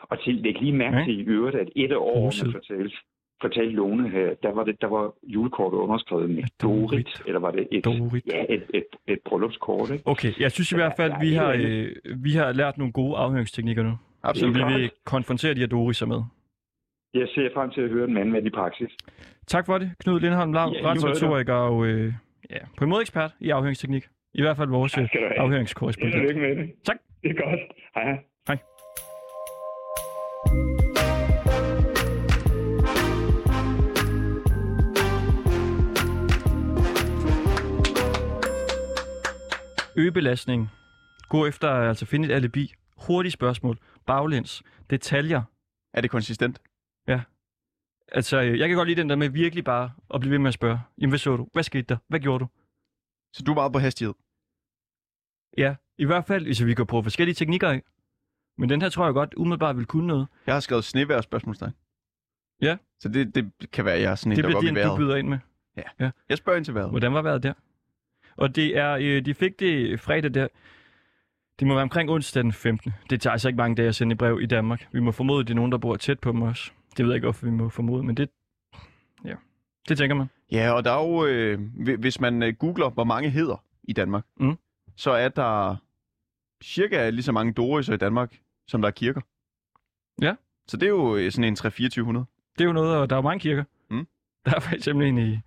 [0.02, 2.52] Og til, læg lige mærke til i øvrigt, at et af årene Rosid.
[2.52, 2.96] fortalte,
[3.40, 6.90] fortalte Lone her, der var, det, der var julekortet underskrevet med Dorit.
[6.90, 8.24] Dorit, eller var det et, Dorit.
[8.26, 10.02] ja, et, et, et bryllupskort, ikke?
[10.06, 12.92] Okay, jeg synes i hvert fald, Ja, vi har, det øh, vi har lært nogle
[12.92, 13.92] gode afhøringsteknikker nu.
[14.26, 14.56] Så Absolut.
[14.56, 16.22] vi vil konfrontere de her Doris'er med.
[17.14, 18.90] Jeg ser frem til at høre en mand med i praksis.
[19.46, 22.12] Tak for det, Knud Lindholm Lav, Ja, og øh,
[22.50, 24.04] ja, på en måde ekspert i afhøringsteknik.
[24.34, 24.98] I hvert fald vores
[25.36, 26.22] afhøringskorrespondent.
[26.22, 26.70] Lykke med det.
[26.84, 26.96] Tak.
[27.22, 27.60] Det er godt.
[27.94, 28.18] Hej, hej.
[28.46, 28.58] Hej.
[39.96, 40.70] Øgebelastning.
[41.28, 42.72] Gå efter at altså finde et alibi.
[42.96, 43.78] Hurtige spørgsmål.
[44.06, 44.62] Baglæns.
[44.90, 45.42] Detaljer.
[45.92, 46.60] Er det konsistent?
[48.12, 50.48] Altså, øh, jeg kan godt lide den der med virkelig bare at blive ved med
[50.48, 50.80] at spørge.
[50.98, 51.48] Jamen, hvad så du?
[51.52, 51.96] Hvad skete der?
[52.08, 52.48] Hvad gjorde du?
[53.32, 54.14] Så du er meget på hastighed.
[55.58, 57.82] Ja, i hvert fald, hvis vi kan prøve forskellige teknikker af.
[58.58, 60.26] Men den her tror jeg godt umiddelbart vil kunne noget.
[60.46, 61.72] Jeg har skrevet snevejr spørgsmålstegn.
[62.62, 62.76] Ja.
[63.00, 64.76] Så det, det kan være, at jeg er sådan en, Det der bliver går op
[64.76, 65.38] i den, du byder ind med.
[66.28, 66.90] Jeg spørger ind til vejret.
[66.90, 67.52] Hvordan var vejret der?
[68.36, 70.48] Og det er, øh, de fik det fredag der.
[71.58, 72.92] Det må være omkring onsdag den 15.
[73.10, 74.88] Det tager altså ikke mange dage at sende et brev i Danmark.
[74.92, 76.70] Vi må formode, at det er nogen, der bor tæt på dem også.
[76.96, 78.28] Det ved jeg ikke, hvorfor vi må formode, men det...
[79.24, 79.34] Ja,
[79.88, 80.26] det tænker man.
[80.52, 83.92] Ja, og der er jo, øh, hvi- hvis man øh, googler, hvor mange hedder i
[83.92, 84.56] Danmark, Mm.
[84.96, 85.76] så er der
[86.62, 88.38] cirka lige så mange Doris'er i Danmark,
[88.68, 89.20] som der er kirker.
[90.22, 90.34] Ja.
[90.68, 91.64] Så det er jo øh, sådan en 3-2400.
[92.58, 93.64] Det er jo noget, og der er jo mange kirker.
[93.90, 94.06] Mm.
[94.44, 95.38] Der er for eksempel en i,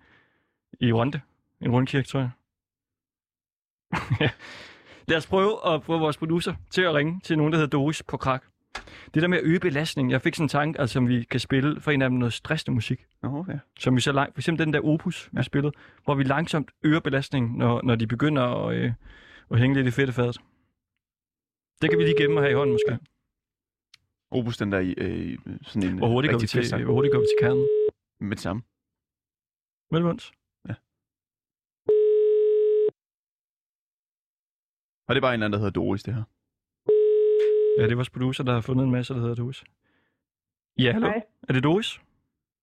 [0.80, 1.22] i Runde.
[1.62, 2.30] En rundkirke, tror jeg.
[4.22, 4.30] Ja.
[5.10, 8.04] Lad os prøve at få vores producer til at ringe til nogen, der hedder Doris
[8.04, 8.44] på krak.
[9.14, 10.12] Det der med at øge belastningen.
[10.12, 12.34] Jeg fik sådan en tanke, altså, som vi kan spille for en af dem noget
[12.34, 13.06] stressende musik.
[13.24, 13.60] Nå, ja.
[13.80, 17.00] Som vi så langt, for eksempel den der opus, vi spillede, hvor vi langsomt øger
[17.00, 18.92] belastningen, når, når de begynder at, øh,
[19.52, 20.38] at hænge lidt i fedtefadet.
[21.82, 23.06] Det kan vi lige gemme have i hånden måske.
[24.32, 27.20] Opus, den der i øh, sådan en Hvor hurtigt, går vi til, hvor hurtigt går
[27.20, 27.68] vi til kernen?
[28.20, 28.62] Med det samme.
[29.92, 30.32] Velvunds.
[35.10, 36.24] Og det er bare en eller anden, der hedder Doris, det her.
[37.78, 39.64] Ja, det er vores producer, der har fundet en masse, der hedder Doris.
[40.80, 41.08] Ja, hallo.
[41.08, 41.22] Hej.
[41.50, 42.02] Er det Doris?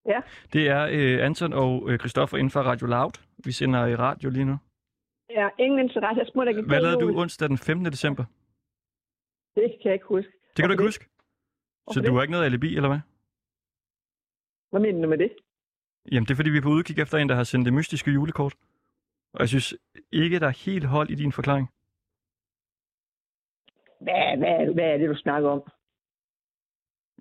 [0.06, 0.20] Ja.
[0.52, 3.12] Det er øh, Anton og øh, Christoffer inden for Radio Loud.
[3.44, 4.56] Vi sender i radio lige nu.
[5.30, 6.18] Ja, ingen interesse.
[6.20, 7.84] Jeg smutter ikke Hvad lavede du onsdag den 15.
[7.86, 8.24] december?
[9.56, 10.32] Det kan jeg ikke huske.
[10.56, 10.86] Det kan du Hvorfor ikke det?
[10.88, 11.04] huske?
[11.04, 11.10] Så
[11.84, 12.14] Hvorfor du det?
[12.14, 13.00] har ikke noget alibi, eller hvad?
[14.70, 15.32] Hvad mener du med det?
[16.12, 18.10] Jamen, det er fordi, vi er på udkig efter en, der har sendt det mystiske
[18.10, 18.54] julekort.
[19.34, 19.74] Og jeg synes
[20.12, 21.68] ikke, der er helt hold i din forklaring.
[24.00, 25.62] Hvad, hvad, hvad er det, du snakker om?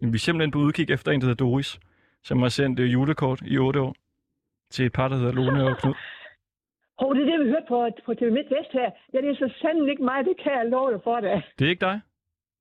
[0.02, 1.80] Vi er simpelthen på udkig efter en, der hedder Doris,
[2.24, 3.96] som har sendt øh, julekort i 8 år
[4.70, 5.94] til et par, der hedder Lone og Knud.
[7.00, 8.90] Hov, det er det, vi hørte på, på TV Midt Vest her.
[9.14, 11.44] Ja, det er så sandelig ikke mig, det kan jeg love dig for det.
[11.60, 12.02] Det er ikke dig?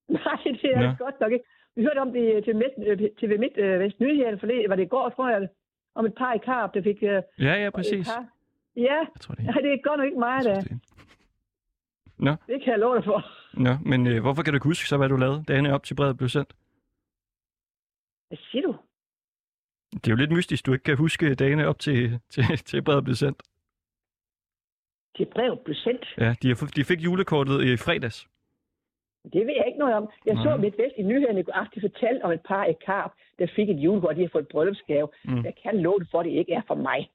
[0.18, 0.87] Nej, det er Nå.
[0.90, 1.44] det godt nok ikke.
[1.77, 4.77] Vi hørte om det TV Midt, øh, TV Midt øh, Vest Nyheden, for det var
[4.77, 5.48] det i går, tror jeg,
[5.94, 7.03] om et par i Karp, der fik...
[7.03, 8.09] Ja, ja, præcis.
[8.77, 10.70] Ja, Jeg tror, det er nej, det er godt nok ikke mig, tror, det
[12.20, 13.20] er- Det kan jeg love dig for.
[13.57, 15.95] Nå, men øh, hvorfor kan du ikke huske så, hvad du lavede, dagene op til
[15.95, 16.55] brevet blev sendt?
[18.29, 18.77] Hvad siger du?
[19.93, 23.05] Det er jo lidt mystisk, du ikke kan huske dagene op til, til, til brevet
[23.05, 23.43] blev sendt.
[25.19, 26.14] Det brev blev sendt.
[26.19, 28.29] Ja, de, har, de fik julekortet i fredags.
[29.33, 30.09] Det ved jeg ikke noget om.
[30.27, 30.57] Jeg så.
[30.57, 33.69] Midt Vest i nyhederne i går aftes fortalt om et par i Karp, der fik
[33.71, 35.09] et julekort, de har fået et bryllupsgave.
[35.25, 35.45] Mm.
[35.45, 37.11] Jeg kan love det for, at det ikke er for mig.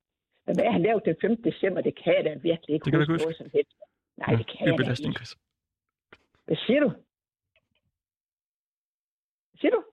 [0.45, 1.43] Men hvad han lavede den 15.
[1.52, 3.75] december, det kan jeg da virkelig ikke Det kan du ikke noget som helst.
[4.17, 5.36] Nej, det kan det er jeg ikke.
[6.49, 6.89] Hvad siger du?
[9.49, 9.83] Hvad siger du?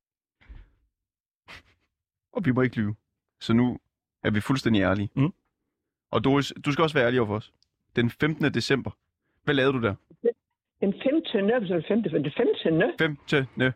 [2.32, 2.94] Og vi må ikke lyve.
[3.40, 3.78] Så nu
[4.22, 5.10] er vi fuldstændig ærlige.
[5.16, 5.32] Mm.
[6.10, 7.52] Og Doris, du skal også være ærlig over for os.
[7.96, 8.54] Den 15.
[8.54, 8.90] december.
[9.44, 9.94] Hvad lavede du der?
[10.80, 11.24] Den 15.
[11.68, 12.24] så den 15.
[12.24, 12.86] Den 15.
[12.98, 13.72] 15.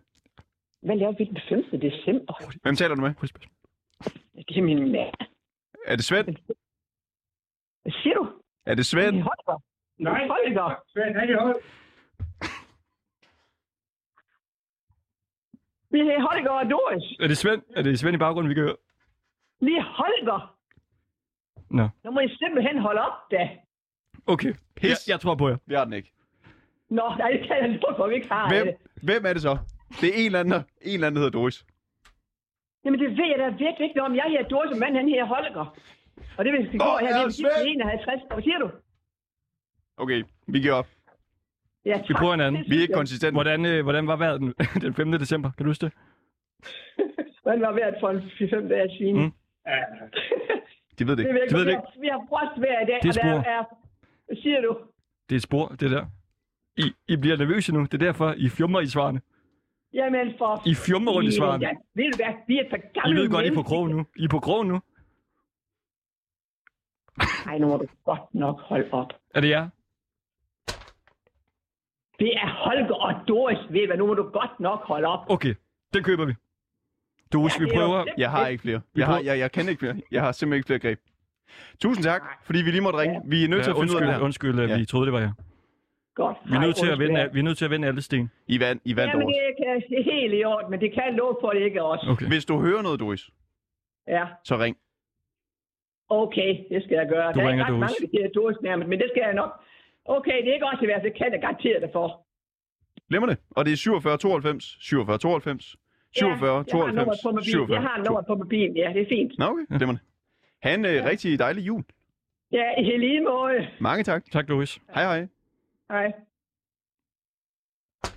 [0.83, 1.81] Hvad lavede vi den 15.
[1.83, 2.35] december?
[2.63, 3.15] Hvem taler du med?
[4.49, 5.15] Det er min mand.
[5.87, 6.27] Er det Svend?
[7.83, 8.41] Hvad siger du?
[8.67, 9.17] Er det Svend?
[9.17, 9.63] Det er Holger.
[9.99, 10.29] Nej.
[10.29, 11.61] Holger.
[15.91, 17.05] Vi har Holger og Doris.
[17.21, 17.63] Er det Svend?
[17.77, 18.77] Er det Svend i baggrunden, vi kan høre?
[19.61, 20.57] Lige Holger.
[21.71, 21.89] Nå.
[22.05, 23.51] Nu må I simpelthen holde op, da.
[24.27, 25.57] Okay, jeg, jeg tror på jer.
[25.67, 26.13] Vi har den ikke.
[26.91, 28.75] Nå, nej, det kan jeg ikke for, vi ikke har Hvem, det.
[29.03, 29.59] hvem er det så?
[30.01, 31.65] Det er en eller anden, der- en eller anden, der hedder Doris.
[32.85, 34.17] Jamen, det ved jeg da virkelig ikke noget om.
[34.17, 35.67] Jeg hedder Doris, og manden han hedder Holger.
[36.39, 37.69] Og det vil sige, går her, er det er Svend?
[37.69, 38.23] 51.
[38.33, 38.71] Hvad siger du?
[39.97, 40.87] Okay, vi giver op.
[41.85, 42.17] Ja, Vi tak.
[42.17, 42.63] prøver en anden.
[42.63, 42.97] Det Vi er ikke jeg.
[42.97, 43.33] konsistente.
[43.35, 45.13] Hvordan, øh, hvordan var vejret den, den 5.
[45.13, 45.51] december?
[45.57, 45.93] Kan du huske det?
[47.43, 49.17] Hvordan var været for en 4-5 dage svin?
[49.17, 49.23] Mm.
[49.23, 49.33] Mm.
[50.99, 51.35] De ved det Det ikke.
[51.35, 51.83] ved jeg De ved ikke.
[51.83, 53.65] det Vi har- Vi har frostvejr i dag, Det er og der er...
[54.27, 54.79] Hvad siger du?
[55.29, 56.07] Det er et spor, det der.
[56.77, 57.81] I, I bliver nervøse nu.
[57.83, 59.21] Det er derfor, I fjummer i svarene.
[59.93, 60.63] Jamen for...
[60.67, 61.67] I fjummer rundt i svarene.
[61.67, 62.35] Ja, ved du hvad?
[62.47, 63.63] Vi er et par I gamle ved godt, I er på mennesker.
[63.77, 64.07] krog nu.
[64.17, 64.81] I er på krog nu.
[67.47, 69.13] Ej, nu må du godt nok holde op.
[69.35, 69.69] Er det jer?
[72.21, 73.97] Det er Holger og Doris, ved du hvad?
[73.97, 75.31] Nu må du godt nok holde op.
[75.31, 75.55] Okay,
[75.95, 76.35] den køber vi.
[77.33, 78.05] Doris, Ja, vi er prøver...
[78.19, 78.81] Jeg har ikke flere.
[78.97, 79.97] Jeg, har, jeg, jeg kan ikke flere.
[80.11, 80.99] Jeg har simpelthen ikke flere greb.
[81.83, 83.21] Tusind tak, fordi vi lige måtte ringe.
[83.25, 84.59] Vi er nødt til Ja, at finde ud af det undskyld, her.
[84.59, 84.79] undskyld, Ja.
[84.79, 85.33] vi troede, det var jer.
[86.15, 86.37] Godt.
[86.51, 88.31] Vi er nødt til at vende, vi er nødt til at vende alle sten.
[88.47, 89.37] I vandt, I vandt Jamen, Doris.
[89.37, 91.79] det kan det er helt i orden, men det kan jeg love for, det ikke
[91.79, 92.03] er os.
[92.13, 92.27] Okay.
[92.27, 93.31] Hvis du hører noget, Doris,
[94.09, 94.77] Ja, så ring.
[96.09, 97.33] okay, det skal jeg gøre.
[97.33, 97.95] Du der er ringer ikke ret Doris.
[98.13, 99.51] mange, der Doris nærmest, men det skal jeg nok.
[100.05, 102.27] Okay, det er ikke også i hvert fald, det kan jeg garantere dig for.
[103.09, 103.39] Glemmer det.
[103.51, 105.77] Og det er 47 92, 47 92,
[106.13, 107.45] 47 ja, jeg har nummeret 92, på mobilen.
[107.45, 109.33] 47 Jeg har nummer på mobilen, ja, det er fint.
[109.39, 109.79] Nå, okay.
[109.79, 110.03] Glemmer det.
[110.63, 111.85] Ha' en øh, rigtig dejlig jul.
[112.53, 113.69] Ja, i lige måde.
[113.81, 114.25] Mange tak.
[114.33, 114.81] Tak, Doris.
[114.95, 115.29] Hej hej.
[115.91, 116.13] Hej.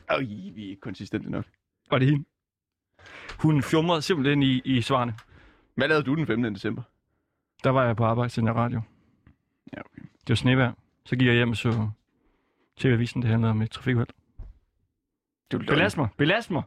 [0.10, 0.19] Øj,
[0.56, 1.46] vi er ikke konsistente nok.
[1.91, 2.26] Var det hende?
[3.39, 5.13] Hun fjumrede simpelthen i, i svarene.
[5.76, 6.54] Hvad lavede du den 15.
[6.54, 6.82] december?
[7.63, 8.82] Der var jeg på arbejde til den radio.
[9.74, 10.02] Ja, okay.
[10.02, 10.72] Det var snevejr.
[11.06, 11.89] Så gik jeg hjem og så
[12.78, 16.63] TV-avisen, det handlede om et er Belast mig, belast mig,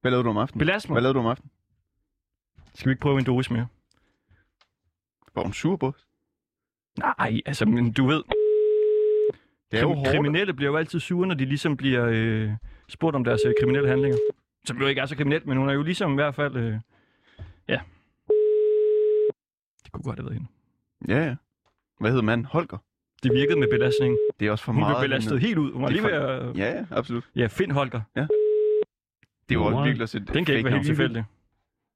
[0.00, 0.58] Hvad lavede du om aftenen?
[0.58, 0.94] belast mig.
[0.94, 1.50] Hvad lavede du om aftenen?
[2.74, 3.66] Skal vi ikke prøve en Doris mere?
[5.34, 5.94] Var hun sur på?
[6.98, 8.22] Nej, altså, men du ved,
[9.70, 10.10] Det er jo hårdt.
[10.10, 12.52] kriminelle bliver jo altid sure, når de ligesom bliver øh,
[12.88, 14.18] spurgt om deres øh, kriminelle handlinger.
[14.64, 16.56] Som jo ikke er så kriminelt, men hun er jo ligesom i hvert fald...
[16.56, 16.74] Øh,
[17.68, 17.80] ja.
[19.84, 20.48] Det kunne godt have været hende.
[21.08, 21.36] Ja, ja.
[22.00, 22.44] Hvad hedder manden?
[22.44, 22.78] Holger?
[23.22, 24.18] Det virkede med belastning.
[24.40, 24.96] Det er også for Hun meget.
[25.00, 25.72] blev belastet helt ud.
[25.72, 26.56] Hun var Det er lige ved at...
[26.58, 27.30] Ja, ja, absolut.
[27.36, 28.00] Ja, Finn Holger.
[28.14, 31.24] Det er jo også virkelig også et Den kan ikke være helt tilfældig.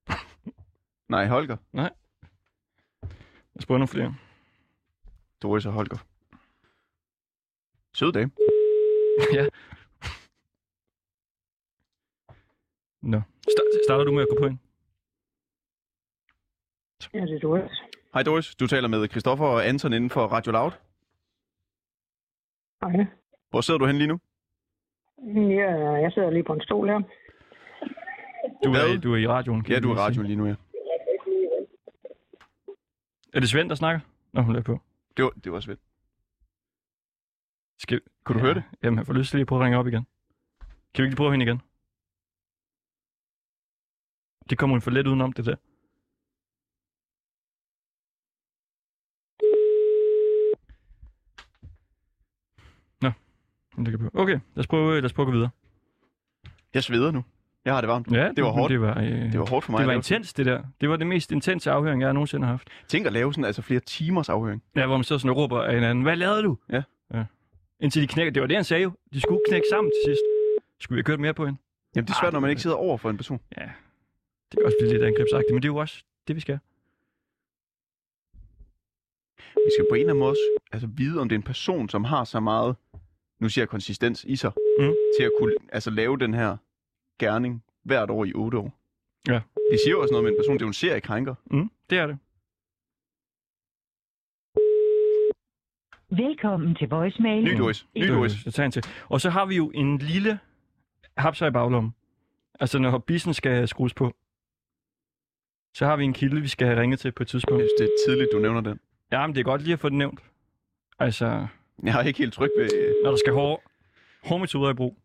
[1.15, 1.57] Nej, Holger.
[1.73, 1.91] Lad
[3.59, 4.15] os prøve nogle flere.
[5.43, 5.99] Doris og Holger.
[7.95, 8.31] Sød dame.
[9.39, 9.47] ja.
[13.03, 13.21] Nå.
[13.51, 14.59] Sta- starter du med at gå på ind?
[17.15, 17.71] Ja, det er Doris.
[18.15, 20.71] Hej Doris, du taler med Christoffer og Anton inden for Radio Loud.
[22.91, 23.07] Hej.
[23.51, 24.19] Hvor sidder du hen lige nu?
[25.35, 25.71] Ja,
[26.05, 27.01] jeg sidder lige på en stol her.
[28.65, 29.63] Du er, du er i radioen.
[29.63, 30.55] kan Ja, jeg du er i radioen lige nu, ja.
[33.35, 34.01] Er det Svend, der snakker?
[34.33, 34.79] Nå, hun er på.
[35.17, 35.79] Det var, det var svært.
[37.79, 38.01] Skal...
[38.25, 38.63] Kunne du høre det?
[38.83, 40.07] Jamen, jeg får lyst til lige at prøve at ringe op igen.
[40.95, 41.61] Kan vi ikke lige prøve hende igen?
[44.51, 45.57] Det kommer hun for let udenom, det der.
[53.01, 53.64] Nå, men det kan på.
[54.15, 55.51] Okay, lad os prøve, lad os prøve at gå videre.
[56.75, 57.25] Jeg sveder nu.
[57.65, 58.13] Jeg har det varmt.
[58.13, 58.71] Ja, Det var hårdt.
[58.71, 59.79] Det var, øh, Det var hårdt for mig.
[59.79, 60.63] det var intens, det der.
[60.81, 62.69] Det var det mest intense afhøring, jeg nogensinde har haft.
[62.89, 64.63] Tænk at lave sådan altså flere timers afhøring.
[64.77, 66.59] Ja, hvor man så sådan og råber af hinanden, hvad lavede du?
[66.73, 66.83] Ja.
[67.15, 67.25] ja.
[67.81, 68.33] Indtil de knækker.
[68.33, 68.93] Det var det, han sagde jo.
[69.13, 70.21] De skulle knække sammen til sidst.
[70.81, 71.59] Skulle vi have kørt mere på hende?
[71.97, 73.41] Jamen, det er svært, når man ikke sidder over for en person.
[73.57, 73.63] Ja.
[74.51, 76.59] Det kan også blive lidt angrebsagtigt, men det er jo også det, vi skal.
[79.55, 81.89] Vi skal på en eller anden måde også altså, vide, om det er en person,
[81.89, 82.77] som har så meget,
[83.41, 84.95] nu siger jeg konsistens i sig, Mm.
[85.19, 86.57] til at kunne altså, lave den her
[87.19, 88.73] gerning hvert år i otte år.
[89.29, 89.41] Ja.
[89.71, 91.35] Det siger jo også noget med en person, det er jo en seriekrænker.
[91.51, 92.19] Mm, det er det.
[96.11, 97.45] Velkommen til voicemail.
[97.45, 97.87] Ny Doris.
[97.97, 98.33] Ny Det- Doris.
[98.45, 98.83] det tager en til.
[99.09, 100.39] Og så har vi jo en lille
[101.17, 101.95] hapser i baglommen.
[102.61, 104.13] Altså, når bissen skal skrues på.
[105.75, 107.63] Så har vi en kilde, vi skal have ringet til på et tidspunkt.
[107.63, 108.81] Jeg synes, det er tidligt, du nævner den.
[109.13, 110.21] Ja, men det er godt lige at få det nævnt.
[110.99, 111.47] Altså,
[111.83, 112.75] Jeg er ikke helt tryg ved...
[112.75, 113.63] øh, når der skal hårde,
[114.25, 114.97] hårde metoder i brug.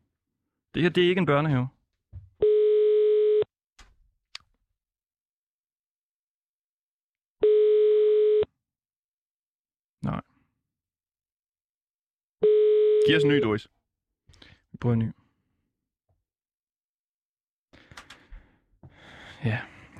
[0.74, 1.68] Det her, det er ikke en børnehave.
[10.04, 10.22] Nej,
[13.08, 13.68] Giv os en ny, Doris.
[14.72, 15.12] vi prøver en ny.
[19.46, 19.60] Ja,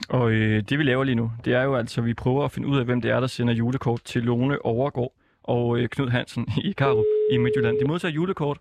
[0.10, 2.52] og øh, det vi laver lige nu, det er jo altså, at vi prøver at
[2.52, 5.14] finde ud af, hvem det er, der sender julekort til Lone Overgaard
[5.50, 7.80] og øh, Knud Hansen i Karup i Midtjylland.
[7.80, 8.60] De modtager julekort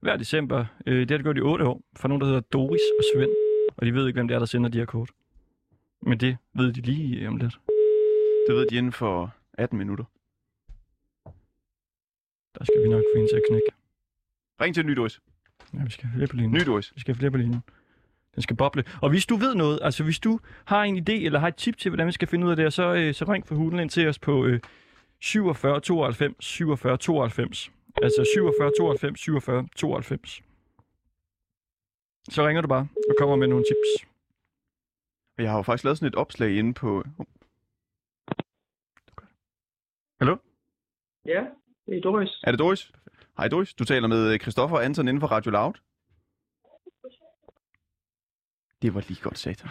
[0.00, 0.64] hver december.
[0.86, 3.30] Øh, det har de gjort i otte år fra nogen, der hedder Doris og Svend.
[3.76, 5.10] Og de ved ikke, hvem det er, der sender de her kort.
[6.02, 7.58] Men det ved de lige om lidt.
[8.48, 10.04] Det ved de inden for 18 minutter.
[12.58, 13.70] Der skal vi nok få en til at knække.
[14.60, 15.20] Ring til en ny Doris.
[15.74, 16.52] Ja, vi skal have flere på linjen.
[16.52, 16.92] Ny Doris.
[16.94, 17.62] Vi skal have flere på linjen.
[18.34, 18.84] Den skal boble.
[19.02, 21.76] Og hvis du ved noget, altså hvis du har en idé eller har et tip
[21.76, 23.90] til, hvordan vi skal finde ud af det, så, øh, så ring for hulen ind
[23.90, 24.60] til os på øh,
[25.22, 27.72] 47 92 47 92.
[28.02, 30.42] Altså 47 92 47 92.
[32.30, 34.08] Så ringer du bare og kommer med nogle tips.
[35.38, 37.04] Jeg har jo faktisk lavet sådan et opslag inde på...
[37.18, 37.26] Oh,
[40.20, 40.36] Hallo?
[41.24, 41.46] Ja,
[41.86, 42.30] det er Doris.
[42.42, 42.92] Er det Doris?
[43.36, 45.74] Hej Doris, du taler med Christoffer Anton inden for Radio Loud.
[48.82, 49.64] Det var lige godt sagt.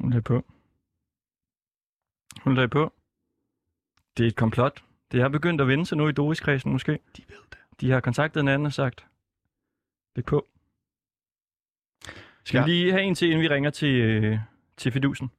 [0.00, 0.42] Hun lagde på.
[2.44, 2.92] Hun lagde på.
[4.16, 4.84] Det er et komplot.
[5.12, 6.92] Det er begyndt at vende sig nu i Doris-kredsen måske.
[7.16, 7.58] De ved det.
[7.80, 9.06] De har kontaktet en anden og sagt,
[10.26, 10.46] på.
[12.44, 12.64] Skal Ja.
[12.64, 14.38] vi lige have en til, inden vi ringer til, øh,
[14.76, 15.30] til Fidusen?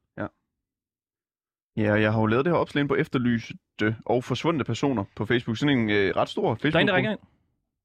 [1.77, 5.57] Ja, jeg har jo lavet det her opslag på efterlyste og forsvundne personer på Facebook.
[5.57, 7.19] Sådan en øh, ret stor facebook Der er en, der ringer ind.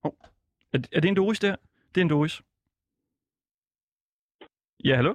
[0.03, 0.16] Hov.
[0.72, 1.57] Er, er det en Doris der?
[1.95, 2.43] Det er en Doris.
[4.84, 5.14] Ja, hallo?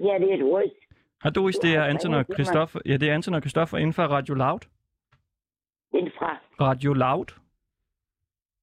[0.00, 0.72] Ja, det er Doris.
[1.22, 2.24] Hej Doris, det er Du har Anton og.
[2.34, 2.80] Christoffer.
[2.86, 4.60] Ja, det er Anton og Christoffer inden for Radio Loud.
[5.92, 6.38] Den fra.
[6.60, 7.26] Radio Loud.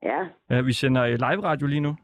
[0.03, 1.97] Ja, Ja, vi sender øh, live radio lige nu.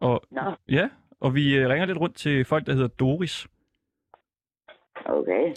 [0.00, 0.88] Og nå, ja,
[1.20, 3.48] og vi øh, ringer lidt rundt til folk, der hedder Doris.
[5.06, 5.54] okay.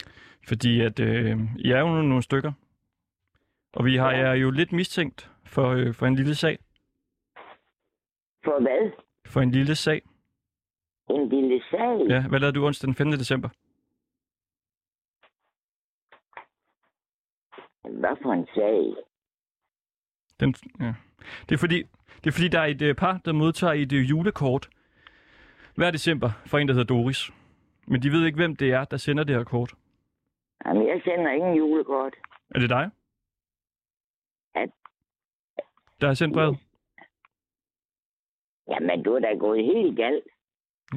[0.48, 2.52] Fordi at øh, I er jo nogle, nogle stykker.
[3.72, 4.18] Og vi har Ja.
[4.18, 6.58] jer jo lidt mistænkt for, øh, for en lille sag.
[8.44, 8.90] For hvad?
[9.26, 10.02] For en lille sag.
[11.10, 12.06] En lille sag?
[12.08, 13.10] Ja, hvad lavede du onsdag den 5.
[13.10, 13.48] december?
[18.00, 19.04] Hvad for en sag?
[20.40, 20.94] Den, ja.
[21.48, 21.82] det, er fordi,
[22.24, 24.68] det er fordi, der er et øh, par, der modtager et øh, julekort
[25.76, 27.30] hver december fra en, der hedder Doris.
[27.86, 29.74] Men de ved ikke, hvem det er, der sender det her kort.
[30.66, 32.14] Jamen, jeg sender ingen julekort.
[32.54, 32.90] Er det dig?
[34.54, 34.70] At-
[36.00, 36.58] Der har sendt brevet?
[38.68, 40.24] Jamen, du er da gået helt galt.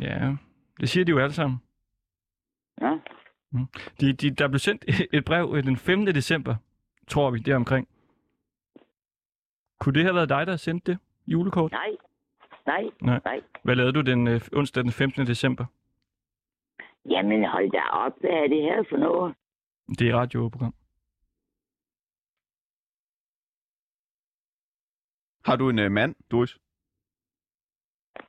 [0.02, 0.36] Ja,
[0.80, 1.58] det siger de jo alle sammen.
[2.78, 3.00] Nå,
[4.00, 4.86] De, de, der blev sendt
[5.18, 6.06] et brev øh, den 5.
[6.06, 6.56] december,
[7.08, 7.88] tror vi, deromkring.
[9.80, 11.72] Kunne det have været dig, der sendte det julekort?
[11.72, 11.90] nej.
[12.66, 13.20] Nej, Nej.
[13.26, 13.42] nej.
[13.64, 15.28] Hvad lavede du den øh, onsdag den 15.
[15.28, 15.66] december?
[17.10, 18.14] Jamen, hold da op.
[18.20, 19.36] Hvad er det her for noget?
[20.00, 20.74] Det er et radioprogram.
[25.46, 26.58] Har du en øh, mand, Doris?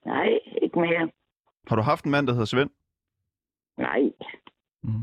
[0.06, 0.28] Nej,
[0.62, 1.10] ikke mere.
[1.68, 2.70] Har du haft en mand, der hedder Svend?
[3.78, 4.00] Nej,
[4.82, 5.02] Mm.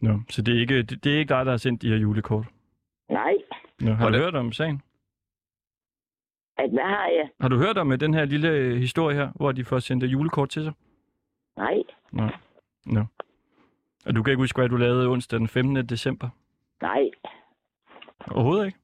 [0.00, 1.96] Nå, så det er, ikke, det, det er ikke dig, der har sendt de her
[1.96, 2.46] julekort?
[3.08, 3.34] nej.
[3.80, 4.82] Nå, har du Hvordan- hørt om sagen?
[6.56, 7.30] At hvad har jeg?
[7.40, 10.04] Har du hørt om øh, den her lille øh, historie her, hvor de får sendt
[10.04, 10.72] øh, julekort til sig?
[11.56, 11.74] Nej,
[12.12, 12.28] Nå.
[12.86, 13.04] Nå.
[14.06, 15.86] Og du kan ikke huske, hvad du lavede onsdag den 15.
[15.88, 16.28] december?
[16.82, 17.10] nej.
[18.30, 18.78] Overhovedet ikke?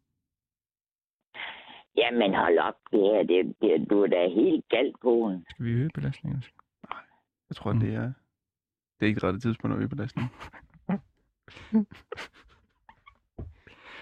[1.96, 2.74] Jamen, hold op.
[2.92, 5.46] Det her, det, det, du er da helt galt på den.
[5.50, 6.44] Skal vi øge belastningen?
[7.48, 8.12] Jeg tror, det er...
[9.00, 10.28] Det er ikke det rette tidspunkt at øge belastning.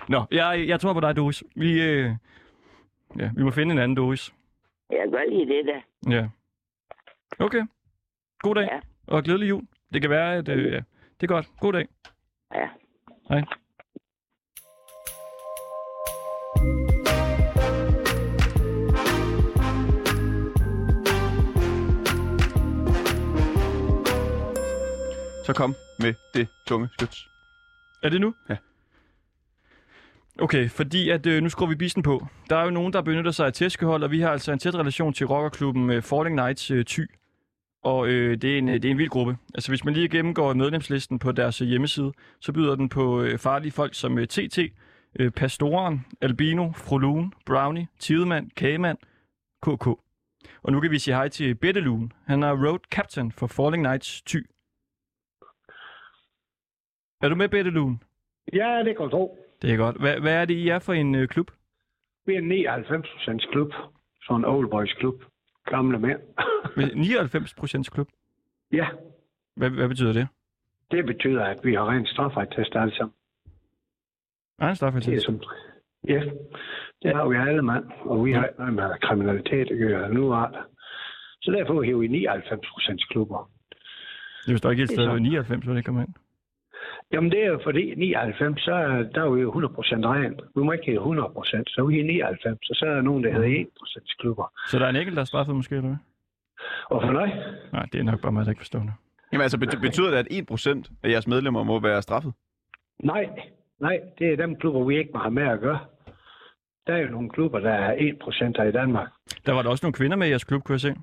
[0.08, 1.44] Nå, jeg, jeg tror på dig, Doris.
[1.56, 2.10] Vi, øh,
[3.18, 4.34] ja, vi må finde en anden Doris.
[4.90, 5.80] Jeg godt lide det der.
[6.12, 6.28] Ja.
[7.38, 7.62] Okay.
[8.38, 8.68] God dag.
[8.72, 8.80] Ja.
[9.06, 9.66] Og glædelig jul.
[9.92, 10.48] Det kan være, at...
[10.48, 10.82] Øh, ja.
[11.20, 11.50] Det er godt.
[11.60, 11.88] God dag.
[12.54, 12.68] Ja.
[13.28, 13.42] Hej.
[25.48, 27.28] Så kom med det tunge skyts.
[28.02, 28.34] Er det nu?
[28.48, 28.56] Ja.
[30.38, 32.26] Okay, fordi at øh, nu skruer vi bisen på.
[32.50, 34.74] Der er jo nogen, der benytter sig af tæskehold, og vi har altså en tæt
[34.74, 37.10] relation til rockerklubben øh, Falling Knights øh, Thy.
[37.82, 39.36] Og øh, det, er en, øh, det er en vild gruppe.
[39.54, 43.38] Altså hvis man lige gennemgår medlemslisten på deres øh, hjemmeside, så byder den på øh,
[43.38, 44.58] farlige folk som øh, TT,
[45.18, 48.98] øh, Pastoren, Albino, Frolun, Brownie, Tidemand, Kagemand,
[49.62, 49.86] KK.
[50.62, 52.12] Og nu kan vi sige hej til Bettelun.
[52.26, 54.46] Han er road captain for Falling Knights Thy.
[57.20, 58.02] Er du med, Bettelun?
[58.52, 59.38] Ja, det kan tro.
[59.62, 59.96] Det er godt.
[59.96, 61.50] Hvad, hvad er det, I er for en øh, klub?
[62.26, 63.72] Vi er en 99% klub.
[64.22, 65.24] Sådan en old boys klub.
[65.66, 66.20] Gamle mænd.
[66.94, 68.08] 99 procents klub?
[68.72, 68.86] ja,
[69.56, 70.28] Hvad, hvad betyder det?
[70.90, 73.14] det betyder, at vi har rent straffetest alle sammen.
[74.58, 75.24] Egen Det er straffetest.
[75.26, 75.40] som,
[76.08, 76.20] ja,
[77.02, 80.30] det har vi alle mand, og vi har ikke noget med kriminalitet at gøre nu.
[80.32, 80.58] Er det.
[81.42, 83.50] Så derfor hiver vi 99 procents klubber.
[84.46, 85.18] Det er jo ikke helt så.
[85.18, 86.14] 99, hvor det kommer ind.
[87.12, 90.40] Jamen det er jo fordi 99, så er, der er vi jo 100 procent ren.
[90.56, 93.24] Vi må ikke have 100 procent, så vi er 99, og så er der nogen,
[93.24, 94.52] der hedder 1 procents klubber.
[94.68, 95.98] Så der er en enkelt, der er straffet måske, eller hvad?
[96.84, 97.42] Og for dig?
[97.72, 98.92] Nej, det er nok bare mig, der ikke forstår det.
[99.32, 102.32] Jamen altså, bet- betyder det, at 1% af jeres medlemmer må være straffet?
[103.04, 103.28] Nej,
[103.80, 105.78] Nej, det er dem klubber, vi ikke må have med at gøre.
[106.86, 109.08] Der er jo nogle klubber, der er 1% her i Danmark.
[109.46, 110.94] Der var der også nogle kvinder med i jeres klub, kunne jeg se.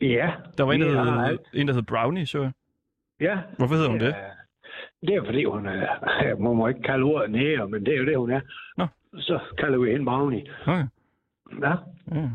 [0.00, 0.32] Ja.
[0.58, 2.50] Der var en, der hed, en, der hed Brownie, så jeg.
[3.20, 3.38] Ja.
[3.58, 4.08] Hvorfor hedder hun det?
[4.08, 4.14] er-
[5.00, 5.86] Det er fordi, hun er...
[6.28, 8.40] Jeg må ikke kalde ordet nære, men det er jo det, hun er.
[8.76, 8.86] Nå.
[9.18, 10.44] Så kalder vi hende Brownie.
[10.62, 10.84] Okay.
[11.62, 11.74] Ja.
[12.14, 12.28] Ja.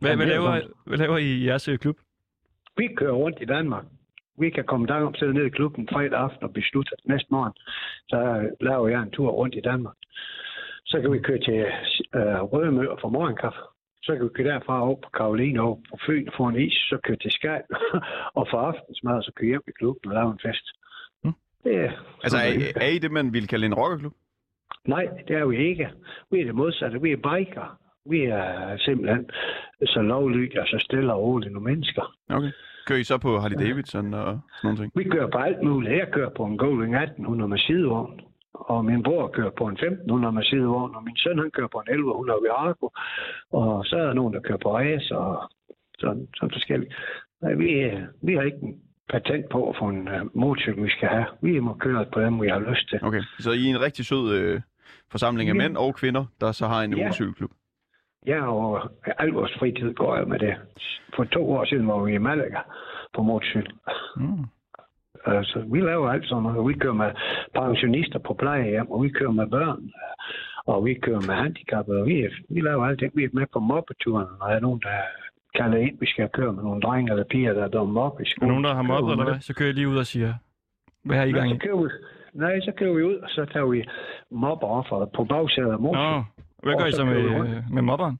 [0.00, 1.96] Hvad, hvad, er laver, hvad laver I i jeres øh, klub?
[2.76, 3.84] Vi kører rundt i Danmark.
[4.38, 7.28] Vi kan komme der om, sidde ned i klubben fredag aften og beslutte, at næste
[7.30, 7.52] morgen,
[8.08, 8.18] så
[8.60, 9.96] laver jeg en tur rundt i Danmark.
[10.84, 11.60] Så kan vi køre til
[12.14, 13.58] øh, Rødemø og få morgenkaffe.
[14.02, 16.72] Så kan vi køre derfra op på Karoline over på Fyn og få en is,
[16.72, 17.62] så køre til Skaj
[18.38, 20.66] og få aftensmad, og så køre hjem i klubben og lave en fest.
[21.64, 21.90] Det er,
[22.22, 24.12] Altså, er, er I det, man ville kalde en rockerklub?
[24.88, 25.88] Nej, det er vi ikke.
[26.30, 27.02] Vi er det modsatte.
[27.02, 27.78] Vi er biker.
[28.10, 29.30] Vi er simpelthen
[29.86, 32.14] så lovlydige og så stille og rolige nogle mennesker.
[32.30, 32.50] Okay.
[32.86, 34.92] Kører I så på Harley Davidson og sådan nogle ting?
[34.94, 35.96] Vi kører på alt muligt.
[35.96, 38.20] Jeg kører på en Goldwing 1800 med sidevogn.
[38.54, 41.78] Og min bror kører på en 1500 med sidevogn, og min søn han kører på
[41.78, 42.88] en 1100 Virago.
[43.52, 45.50] Og så er der nogen, der kører på race og
[45.98, 46.94] sådan, sådan forskelligt.
[47.42, 47.68] Nej, vi,
[48.22, 48.74] vi har ikke en
[49.08, 51.26] patent på få en uh, motorcykel, vi skal have.
[51.40, 52.98] Vi må køre på dem, vi har lyst til.
[53.02, 54.60] Okay, så I er en rigtig sød øh,
[55.12, 55.58] forsamling af Ja.
[55.58, 57.02] mænd og kvinder, der så har en Ja.
[57.04, 57.50] motorcykelklub.
[58.26, 60.54] Ja, og al vores fritid går jeg med det.
[61.16, 62.58] For to år siden var vi i Malaga
[63.14, 63.72] på motorcykel.
[64.16, 64.44] Mm.
[65.26, 66.68] Altså, vi laver alt sådan noget.
[66.68, 67.10] Vi kører med
[67.54, 69.90] pensionister på plejehjem, og vi kører med børn,
[70.66, 73.10] og vi kører med handicappede, og vi, vi laver alt det.
[73.14, 74.88] Vi er med på mobbeturen, og der er nogen, der
[75.54, 78.26] kalder ind, vi skal køre med nogle drenge eller piger, der er dømt mobbe i
[78.26, 78.48] skolen.
[78.48, 79.40] nogen, der har kører mobbet, eller hvad?
[79.40, 80.34] Så kører jeg lige ud og siger,
[81.04, 81.58] hvad har I gang Nej, i?
[81.58, 81.88] så kører vi,
[82.32, 83.84] nej, så kører vi ud, og så tager vi
[84.30, 86.16] mobbeofferet på bagsædet af motorcykel.
[86.16, 86.22] Nå,
[86.62, 88.18] hvad gør I så kører med, øh, med mobberen?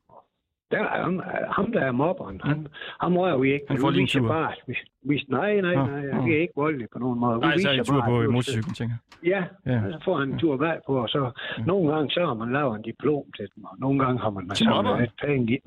[0.71, 2.41] Der er ham, ham, der er mobberen.
[2.45, 2.67] Han,
[3.01, 3.65] ham rører vi ikke.
[3.69, 4.29] Han får vi lige en tur.
[4.29, 6.03] Bare, vi, vi, nej, nej, nej.
[6.03, 6.25] nå.
[6.25, 7.35] Vi er ikke voldelige på nogen måde.
[7.41, 9.31] Vi Nej, så er I viser tur bare, på vi- motorcyklen, tænker jeg.
[9.33, 9.79] Ja, Ja.
[9.79, 9.93] ja.
[9.93, 11.31] så får han en tur bagpå, og så
[11.67, 14.49] nogle gange så har man lavet en diplom til dem, og nogle gange har man
[14.49, 15.59] Til samlet lidt penge i.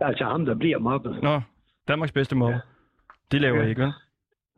[0.00, 1.22] Altså ham, der bliver mobbet.
[1.22, 1.40] Nå,
[1.88, 2.58] Danmarks bedste mobber.
[3.32, 3.92] Det laver I ikke, vel?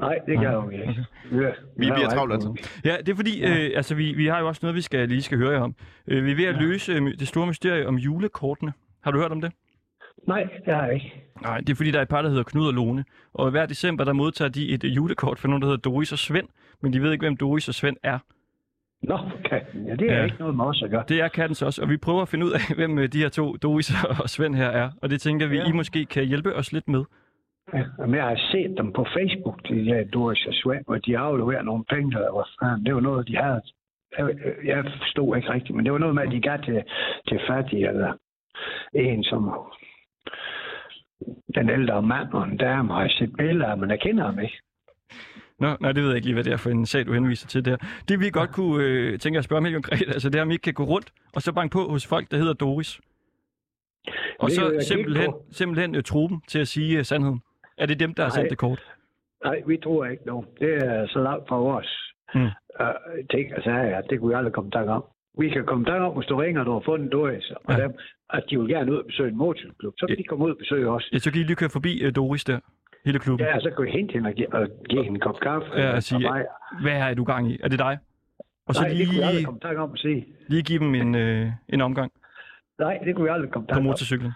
[0.00, 1.06] Nej, det gør vi ikke.
[1.32, 2.54] Ja, Vi bliver travlt, altså.
[2.84, 3.48] Ja, det er fordi, ja.
[3.50, 5.74] øh, altså vi, vi har jo også noget, vi skal lige skal høre jer om.
[6.08, 8.72] Øh, vi er ved at løse øh, det store mysterie om julekortene.
[9.08, 9.52] Har du hørt om det?
[10.26, 11.12] Nej, det har jeg ikke.
[11.42, 13.04] Nej, det er fordi, der er et par, der hedder Knud og Lone.
[13.34, 16.18] Og hver december, der modtager de et øh, julekort for nogen, der hedder Doris og
[16.18, 16.48] Svend.
[16.82, 18.18] Men de ved ikke, hvem Doris og Svend er.
[19.02, 19.86] Nå, katten.
[19.86, 20.24] Ja, det er Ja.
[20.24, 21.04] ikke noget med os at gøre.
[21.08, 23.18] Det er katten så også, og vi prøver at finde ud af, hvem øh, de
[23.18, 23.92] her to, Doris
[24.22, 24.90] og Svend her er.
[25.02, 25.68] Og det tænker vi, Ja.
[25.68, 27.04] I måske kan hjælpe os lidt med.
[27.74, 31.18] Ja, men jeg har set dem på Facebook, de der Doris og Svend, og de
[31.18, 32.76] afleverer nogle penge, der var.
[32.86, 33.60] Det var noget, de havde.
[34.18, 34.26] Jeg,
[34.64, 36.82] jeg forstod ikke rigtigt, men det var noget med, at de gav til,
[37.28, 38.12] til fattige, eller
[38.94, 39.50] en, som
[41.54, 44.60] den ældre mand og en dame har set billeder men jeg kender ham ikke.
[45.58, 47.48] Nå, nej, det ved jeg ikke lige, hvad det er for en sag, du henviser
[47.48, 47.76] til der.
[48.08, 50.50] Det vi godt kunne øh, tænke at spørge om helt konkret, altså det er, om
[50.50, 53.00] I ikke kan gå rundt og så banke på hos folk, der hedder Doris.
[54.38, 57.40] Og Det så simpelthen, simpelthen uh, tro dem til at sige uh, sandheden.
[57.78, 58.82] Er det dem, der har sendt det kort?
[59.44, 60.46] Nej, vi tror ikke nogen.
[60.60, 62.04] Det er så langt fra vores
[62.34, 62.40] Mm.
[62.44, 62.48] uh,
[63.30, 63.52] ting.
[63.54, 65.04] Altså, ja, det kunne vi aldrig komme i tanke om.
[65.38, 67.82] Vi kan komme om, hvis du ringer, du har fundet en Doris, og Ja.
[67.82, 67.92] dem,
[68.30, 69.94] at de vil gerne ud og besøge en motorcykelklub.
[69.98, 71.08] Så kan de komme ud og besøge os.
[71.12, 72.58] Ja, så kan I lige køre forbi uh, Doris der,
[73.04, 73.46] hele klubben.
[73.46, 75.68] Ja, så kan vi hente hende og give, og give hende en kop kaffe.
[75.76, 76.44] Ja, og sige, og mig.
[76.82, 77.58] hvad er du gang i?
[77.64, 77.98] Er det dig?
[78.66, 80.26] Og så Nej, det kunne vi lige, om at sige.
[80.48, 82.12] lige give dem en, øh, en omgang
[82.78, 84.32] Nej, det kunne vi aldrig komme på motorcyklen.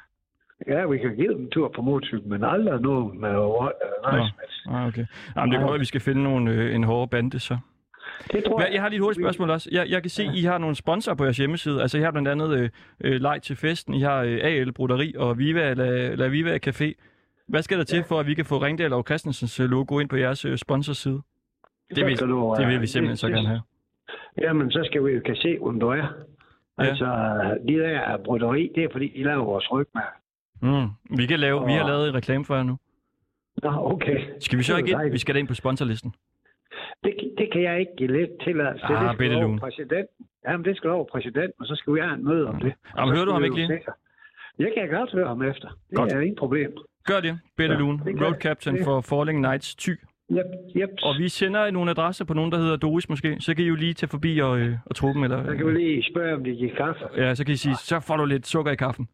[0.68, 3.70] Ja, vi kan give dem en tur på motorcykel, men aldrig noget med Nå.
[4.04, 4.20] nej,
[4.68, 5.06] Ah, okay.
[5.36, 7.58] Jamen, det kan være, at vi skal finde nogle, øh, en hårde bande, så.
[8.32, 8.70] Det tror jeg.
[8.72, 9.68] jeg har lige et hurtigt spørgsmål også.
[9.72, 11.82] Jeg, jeg kan se, I har nogle sponsorer på jeres hjemmeside.
[11.82, 12.70] Altså, I har blandt andet øh,
[13.04, 16.92] øh, Leg til Festen, I har øh, AL Broderi og Viva La, La Viva Café.
[17.48, 20.08] Hvad skal der til, for at vi kan få Ringdal og Christensens øh, logo ind
[20.08, 21.20] på jeres øh, sponsorside?
[21.94, 23.60] Det vil, Så du, det vil vi simpelthen så det- gerne have.
[24.42, 25.96] Jamen, så skal vi jo kan se, hvem du er.
[25.96, 26.04] Ja.
[26.78, 27.04] Altså,
[27.68, 30.16] de der er broderi, det er fordi, de laver vores rygmærke.
[30.62, 31.16] Mm.
[31.16, 32.78] Vi, kan lave, vi har Og- lavet en reklame for jer nu.
[33.62, 34.20] Nå, okay.
[34.40, 35.10] Skal vi så ikke ind?
[35.12, 36.14] Vi skal da ind på sponsorlisten.
[37.04, 38.94] Det, det kan jeg ikke give lidt tilladelse til.
[38.94, 40.26] Ah, det skal over præsidenten.
[40.48, 42.72] Jamen, det skal over præsidenten, og så skal vi have en møde om det.
[42.96, 43.80] Jamen, Så hører du ham ikke lige?
[44.58, 45.68] Jeg kan godt høre ham efter.
[45.90, 46.12] Det Godt.
[46.12, 46.70] er ingen problem.
[47.06, 48.34] Gør det, Bette Ja, Lune, Road.
[48.40, 49.90] Captain Det- for Falling Nights Thy.
[50.32, 50.38] Yep,
[50.76, 50.90] yep.
[51.02, 53.36] Og vi sender nogle adresser på nogen, der hedder Doris måske.
[53.40, 55.24] Så kan I jo lige tage forbi og, øh, og tro dem.
[55.24, 57.00] Eller, Så kan vi lige spørge, om de giver kaffe.
[57.16, 59.08] Ja, så kan I sige, så får du lidt sukker i kaffen,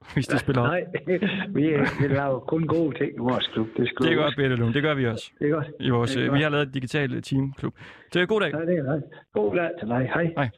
[0.14, 0.68] hvis de spiller op.
[0.68, 0.84] Nej,
[1.54, 1.62] vi,
[2.00, 3.66] vi laver kun gode ting i vores klub.
[3.76, 4.36] Det, Det er godt.
[4.36, 4.74] Bette Lund.
[4.74, 5.30] Det gør vi også.
[5.38, 5.66] Det er godt.
[5.80, 6.38] I vores, Det er øh, godt.
[6.38, 7.74] vi har lavet et digitalt øh, teamklub.
[8.12, 8.50] Så god dag.
[8.54, 9.04] Ja, det er godt.
[9.34, 10.10] God dag til dig.
[10.14, 10.24] Hej.
[10.36, 10.50] Hej.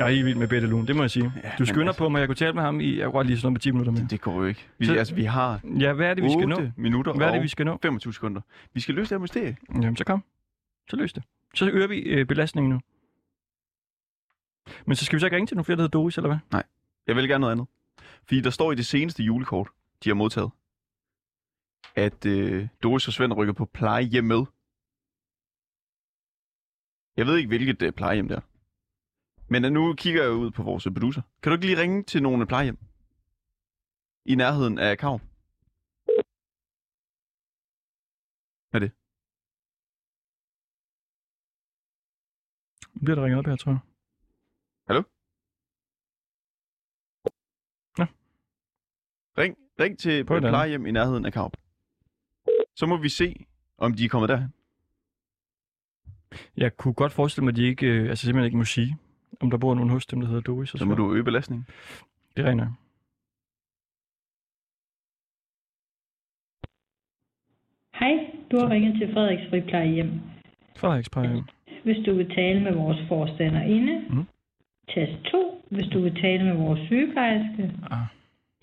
[0.00, 1.32] Jeg er helt vild med Bette Lund, det må jeg sige.
[1.44, 3.46] Ja, du skynder altså- på mig, jeg kunne tale med ham i, godt lige sådan
[3.46, 4.06] noget med 10 minutter mere.
[4.10, 4.66] Det går jo ikke.
[4.78, 6.70] Vi, Så- altså, vi har Ja, hvad er det, vi skal 8 nå?
[6.76, 7.78] minutter Hvad er det, vi skal nå?
[7.82, 8.40] 25 sekunder.
[8.74, 9.56] Vi skal løse det her mysterie.
[9.74, 10.24] Jamen, så kom.
[10.90, 11.22] Så løs det.
[11.54, 12.80] Så øger vi øh, belastningen nu.
[14.86, 16.62] Men så skal vi så ikke ringe til nogle flere, der hedder Doris, eller hvad?
[17.06, 17.66] Jeg vil gerne noget andet.
[18.24, 19.68] Fordi der står i det seneste julekort,
[20.04, 20.50] de har modtaget,
[21.96, 24.44] at øh, Doris og Svend rykker på plejehjem med.
[27.16, 28.40] Jeg ved ikke, hvilket øh, plejehjem det er.
[29.52, 31.22] Men nu kigger jeg ud på vores producer.
[31.42, 32.78] Kan du ikke lige ringe til nogle plejehjem?
[34.24, 35.20] I nærheden af Kav?
[38.70, 38.92] Hvad er det?
[42.94, 43.80] Nu bliver der ringet op her, tror jeg.
[44.88, 45.02] Hallo?
[47.98, 48.04] Nå.
[49.38, 51.52] Ring, ring til På et plejehjem i nærheden af Kav.
[52.76, 53.46] Så må vi se,
[53.78, 54.54] om de er kommet derhen.
[56.56, 58.98] Jeg kunne godt forestille mig, at de ikke, øh, altså simpelthen ikke må sige,
[59.40, 60.72] om der bor nogen hos dem, der hedder Doris.
[60.72, 61.66] og Så må du øge belastningen.
[62.36, 62.72] Det regner jeg.
[68.00, 68.14] Hej,
[68.50, 70.10] du har ringet til Frederiks Friplejehjem.
[70.76, 71.44] Frederiks plejehjem.
[71.84, 74.26] Hvis du vil tale med vores forstanderinde, Mhm.
[74.94, 75.64] tast 2.
[75.70, 78.06] Hvis du vil tale med vores sygeplejerske, Ah.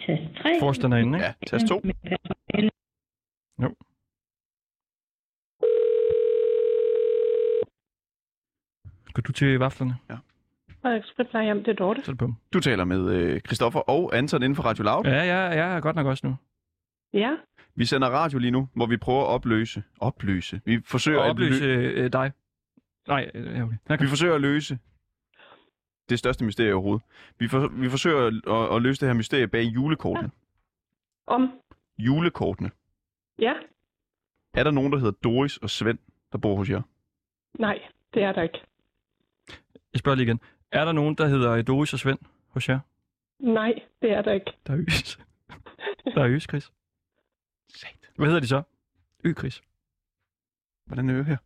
[0.05, 0.49] tast 3.
[0.59, 1.25] Forstanderinde, ikke?
[1.25, 1.81] Ja, tast 2.
[1.83, 2.69] Med personale.
[3.63, 3.69] Jo.
[9.09, 9.95] Skal du til vaflerne?
[10.07, 10.36] Frederiks
[11.15, 12.01] Friplejehjem, det er Dorte.
[12.03, 12.33] Så er det på.
[12.53, 15.05] Du taler med øh, Christoffer og Anton inden for Radio Loud.
[15.05, 16.35] Ja, ja, jeg er godt nok også nu.
[17.13, 17.35] Ja,
[17.75, 19.83] Vi sender radio lige nu, hvor vi prøver at opløse.
[19.99, 20.61] Opløse?
[20.65, 22.31] Vi forsøger, Og opløse At lø- øh, dig.
[23.07, 23.75] Nej, øh, ja, okay.
[23.89, 24.03] okay.
[24.03, 24.79] vi forsøger at løse
[26.09, 27.03] det største mysterie overhovedet.
[27.39, 30.31] Vi, for, vi forsøger at, at løse det her mysterie bag julekortene.
[31.27, 31.51] om.
[31.99, 32.71] Julekortene.
[33.39, 33.53] Ja,
[34.53, 35.99] Er der nogen, der hedder Doris og Svend,
[36.31, 36.81] der bor hos jer?
[37.59, 37.79] nej,
[38.13, 38.61] det er der ikke.
[39.93, 40.39] Jeg spørger lige igen.
[40.71, 42.79] Er der nogen, der hedder Doris og Svend hos jer?
[43.39, 44.51] Nej, det er der ikke.
[44.67, 45.19] Der er Øs.
[46.15, 46.71] Der er Øs, Chris.
[48.15, 48.61] Hvad hedder de så?
[49.23, 49.61] Ø, Chris.
[50.85, 51.37] Hvordan er det her?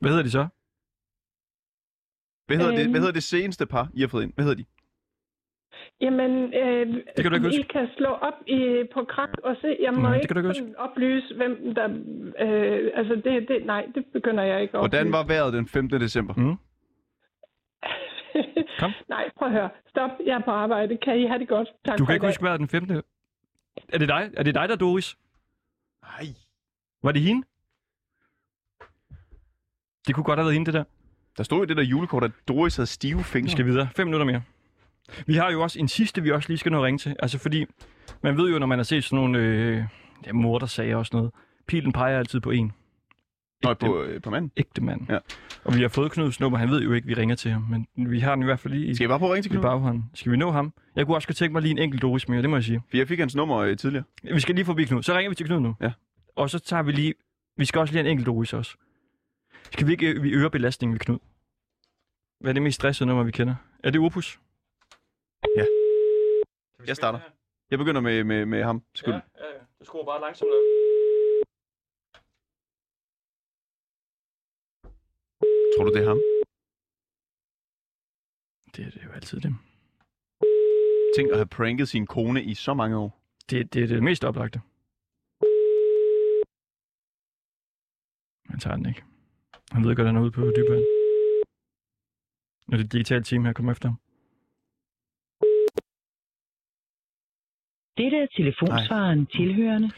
[0.00, 0.46] Hvad hedder de så?
[2.46, 2.90] Hvad hedder, det, Øhm.
[2.90, 4.32] hvad hedder det seneste par, I har fået ind?
[4.34, 4.64] Hvad hedder de?
[6.00, 7.68] Jamen, øh, Det kan du ikke I huske.
[7.72, 9.76] kan slå op i, på krak og se.
[9.82, 11.88] Jeg må Nej, det ikke, kan du ikke oplyse, hvem der...
[12.44, 15.12] Øh, altså, det, det, nej, det begynder jeg ikke at Hvordan oplyse.
[15.12, 16.00] var vejret den 15.
[16.00, 16.34] december?
[16.34, 16.56] Mm.
[18.80, 18.92] Kom.
[19.08, 19.70] nej, prøv at høre.
[19.88, 20.96] Stop, jeg er på arbejde.
[21.02, 21.68] Kan I have det godt?
[21.84, 23.02] Tak Du kan ikke huske, hvad den 15.
[23.88, 24.30] Er det dig?
[24.36, 25.16] Er det dig, der er Doris?
[26.02, 26.26] Nej.
[27.02, 27.46] Var det hende?
[30.06, 30.84] Det kunne godt have været hende, det der.
[31.36, 33.50] Der stod i det der julekort, at Doris havde stive Vi fingre.
[33.50, 33.88] skal videre.
[33.96, 34.42] Fem minutter mere.
[35.26, 37.16] Vi har jo også en sidste, vi også lige skal nå at ringe til.
[37.18, 37.66] Altså fordi,
[38.22, 39.84] man ved jo, når man har set sådan nogle øh,
[40.26, 41.32] ja, mordersager og sådan noget,
[41.66, 42.72] pilen peger altid på en.
[43.62, 44.52] Nå, på, øh, på manden.
[44.56, 45.00] Ægte mand.
[45.08, 45.18] Ja.
[45.64, 46.58] Og vi har fået Knuds nummer.
[46.58, 48.74] Han ved jo ikke, vi ringer til ham, men vi har den i hvert fald
[48.74, 49.62] lige i, Skal jeg bare prøve at ringe til i Knud?
[49.62, 50.04] baghånden.
[50.14, 50.72] Skal vi nå ham?
[50.96, 52.82] Jeg kunne også godt tænke mig lige en enkelt Doris mere, det må jeg sige.
[52.90, 54.04] For jeg fik hans nummer øh, tidligere.
[54.22, 55.02] Vi skal lige forbi Knud.
[55.02, 55.74] Så ringer vi til Knud nu.
[55.80, 55.92] Ja.
[56.36, 57.14] Og så tager vi lige...
[57.56, 58.76] Vi skal også lige have en enkelt Doris også.
[59.72, 61.18] Skal vi ikke øh, vi øger belastningen ved Knud?
[62.40, 63.54] Hvad er det mest stressede nummer, vi kender?
[63.84, 64.40] Er det Opus?
[65.56, 65.64] Ja.
[66.86, 67.18] Jeg starter.
[67.70, 68.82] Jeg begynder med, med, med ham.
[68.94, 69.12] Skud.
[69.12, 69.58] ja, ja.
[69.80, 70.50] Du skruer bare langsomt
[75.72, 76.20] Tror du, det er ham?
[78.74, 79.52] Det, det er jo altid det.
[81.16, 83.10] Tænk at have pranket sin kone i så mange år.
[83.50, 84.60] Det, det er det mest oplagte.
[88.50, 89.02] Han tager den ikke.
[89.72, 90.82] Han ved godt, at han er ude på dybere.
[92.68, 93.98] Når det digitale team her kommer efter ham.
[97.98, 99.90] Dette er telefonsvaren tilhørende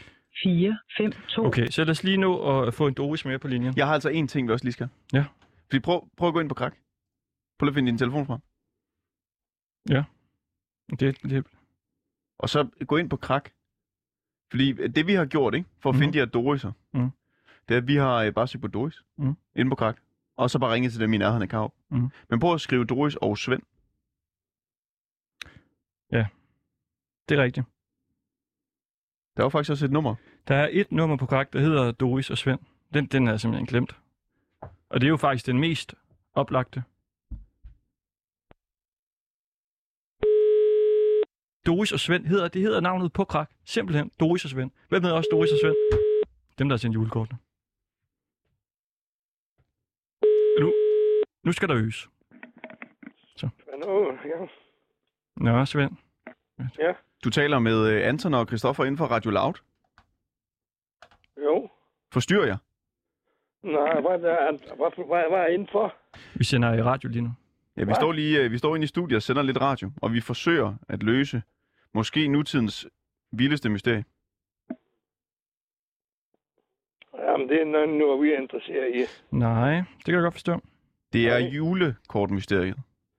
[0.43, 1.37] 452.
[1.37, 2.31] Okay, så lad os lige nå
[2.67, 3.73] at få en Doris med på linjen.
[3.77, 4.89] Jeg har altså en ting, vi også lige skal.
[5.13, 5.25] Ja.
[5.71, 6.77] Fordi prøv, prøv at gå ind på krak.
[7.59, 8.39] Prøv at finde din telefon frem.
[10.99, 11.47] Det, det,
[12.39, 13.49] Og så gå ind på krak.
[14.51, 16.13] Fordi det vi har gjort, ikke, for at finde Mhm.
[16.13, 17.09] de her Doris'er, Mhm.
[17.67, 19.03] det er, at vi har øh, bare søgt på Doris.
[19.17, 19.33] Mhm.
[19.55, 20.01] Inde på krak.
[20.37, 21.73] Og så bare ringet til dem i nærheden af Karup.
[21.89, 22.09] Mhm.
[22.29, 23.61] Men prøv at skrive Doris og Svend.
[27.29, 27.65] det er rigtigt.
[29.37, 30.15] Der var faktisk også et nummer.
[30.47, 32.59] Der er et nummer på krak, der hedder Doris og Svend.
[32.93, 34.00] Den, den er simpelthen glemt.
[34.91, 35.95] Og det er jo faktisk den mest
[36.33, 36.83] oplagte.
[41.65, 43.51] Doris og Svend hedder, det hedder navnet på krak.
[43.65, 44.71] Simpelthen Doris og Svend.
[44.89, 45.75] Hvem hedder også Doris og Svend?
[46.59, 47.39] Dem, der har sendt julekortene.
[50.59, 50.73] Nu,
[51.43, 52.09] nu skal der øges.
[53.41, 53.49] Nå,
[54.23, 54.47] ja.
[55.35, 55.91] Nå, Svend.
[56.79, 59.53] Ja, Du taler med øh, Anton og Christoffer inden for Radio Loud.
[61.37, 61.69] jo.
[62.11, 62.57] Forstyrrer jeg?
[63.63, 65.95] Nej, hvad, er, hvad, hvad, hvad er indenfor?
[66.35, 67.29] Vi sender i radio lige nu.
[67.77, 67.95] Ja, vi Hvad?
[67.95, 70.73] står lige øh, vi står inde i studiet og sender lidt radio, og vi forsøger
[70.89, 71.41] at løse
[71.93, 72.87] måske nutidens
[73.31, 74.03] vildeste mysterie.
[77.17, 78.99] Jamen, det er noget, nu vi er interesseret i.
[79.35, 80.61] Nej, det kan jeg godt forstå.
[81.13, 82.75] Det er julekortmysteriet.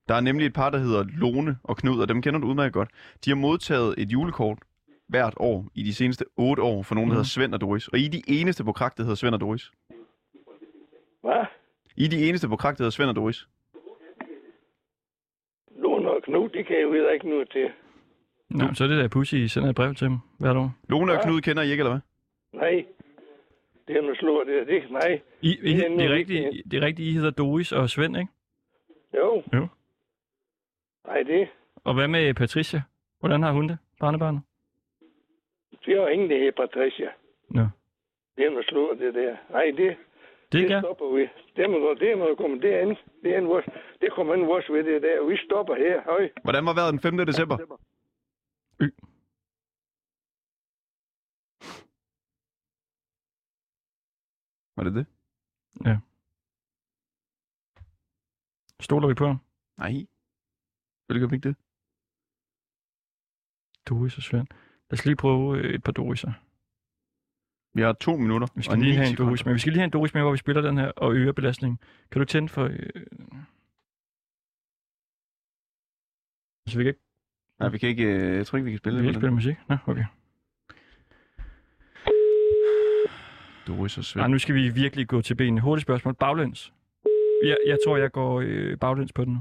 [0.08, 2.72] Der er nemlig et par, der hedder Lone og Knud, og dem kender du udmærket
[2.72, 2.90] godt.
[3.24, 4.58] De har modtaget et julekort
[5.08, 7.18] hvert år i de seneste otte år for nogen, der Mhm.
[7.18, 7.88] hedder Svend og Doris.
[7.88, 9.70] Og I er de eneste på krak, der hedder Svend og Doris.
[11.22, 11.44] Hvad?
[11.96, 13.48] I er de eneste på krak, der hedder Svend og Doris.
[15.76, 17.72] Lone og Knud, de kan jo heller ikke noget til.
[18.48, 20.70] Nå, så er det der pussy, I sender et brev til dem hvert år.
[20.88, 21.22] Lone og?
[21.24, 22.00] Knud kender I ikke, eller hvad?
[22.60, 22.86] Nej.
[23.88, 24.90] Det er noget slået, det er det.
[24.90, 25.20] Nej.
[25.40, 27.90] I, I, Det er det, er vi rigtigt, det er rigtigt, I hedder Doris og
[27.90, 28.30] Svend, ikke?
[29.16, 29.42] Jo.
[29.54, 29.66] Jo.
[31.06, 31.48] Nej, det.
[31.84, 32.82] Og hvad med Patricia?
[33.20, 34.42] Hvordan har hun det, barnebarnet?
[35.86, 37.08] Vi har ingen, det her Patricia.
[37.48, 37.66] Nå.
[38.36, 39.36] Det er noget slået, det der.
[39.50, 39.96] Nej, det,
[40.52, 41.28] Det det gør stopper vi.
[41.56, 42.96] Det må, det må komme derind.
[43.22, 43.64] Det, er en vores,
[44.00, 45.28] det kommer ind vores ved det der.
[45.28, 46.02] Vi stopper her.
[46.02, 46.30] Høj.
[46.42, 47.16] Hvordan var vejret den 5.
[47.16, 47.56] december?
[48.80, 48.90] Y.
[54.76, 55.06] Var det det?
[55.86, 55.98] Ja.
[58.80, 59.38] Stoler vi på ham?
[59.78, 60.06] Nej.
[61.08, 61.56] Gør vi ikke det.
[63.88, 64.48] Doris og Svend.
[64.90, 66.32] Lad os lige prøve øh, et par Doriser.
[67.74, 68.46] Vi har to minutter.
[68.54, 69.16] Vi og skal ni lige have en.
[69.16, 69.52] Doris med.
[69.52, 71.78] Vi skal lige have en Doris med, hvor vi spiller den her og øger belastningen.
[72.10, 72.64] Kan du tænde for...
[72.64, 72.78] Øh...
[76.68, 77.00] Så vi kan ikke,
[77.60, 78.04] Nej, vi kan ikke...
[78.04, 79.08] øh, Jeg tror ikke, vi kan vi spille kan det.
[79.10, 79.56] ikke spille musik?
[79.68, 80.04] Nå, okay.
[83.66, 84.20] Doris og Svend.
[84.20, 85.60] Nej, nu skal vi virkelig gå til benene.
[85.60, 86.14] Hurtigt spørgsmål.
[86.14, 86.72] Baglæns.
[87.44, 89.40] Jeg, jeg tror, jeg går øh, baglæns på den nu.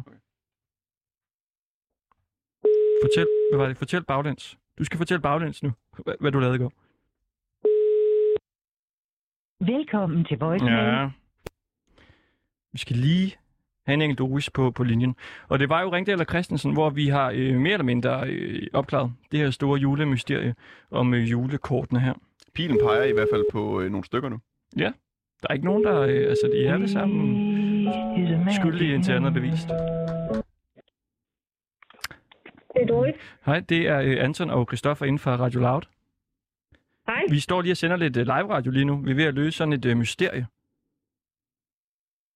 [3.04, 3.78] Fortæl, hvad var det?
[3.78, 4.58] Fortæl baglæns.
[4.78, 5.72] Du skal fortælle baglæns nu,
[6.04, 6.74] hvad, hvad du lavede i går.
[9.66, 10.78] Velkommen til voicemail.
[10.78, 11.10] Ja.
[12.72, 13.36] Vi skal lige
[13.86, 15.16] have en enkelt Doris på, på linjen.
[15.48, 18.68] Og det var jo Ringdal og Christensen, hvor vi har øh, mere eller mindre øh,
[18.74, 20.56] opklaret det her store julemysterie
[20.92, 22.14] om øh, julekortene her.
[22.54, 24.40] Pilen peger i hvert fald på øh, nogle stykker nu.
[24.78, 24.92] Ja,
[25.42, 26.02] der er ikke nogen, der...
[26.02, 27.90] Øh, altså, de er alle sammen
[28.62, 29.68] skyldige indtil andet bevist.
[32.74, 33.16] Det er Doris.
[33.46, 35.82] Hej, det er øh, Anton og Christoffer inden for Radio Loud.
[37.08, 37.24] Hej.
[37.30, 38.98] Vi står lige og sender lidt øh, live-radio lige nu.
[38.98, 40.48] Vi er ved at løse sådan et øh, mysterie.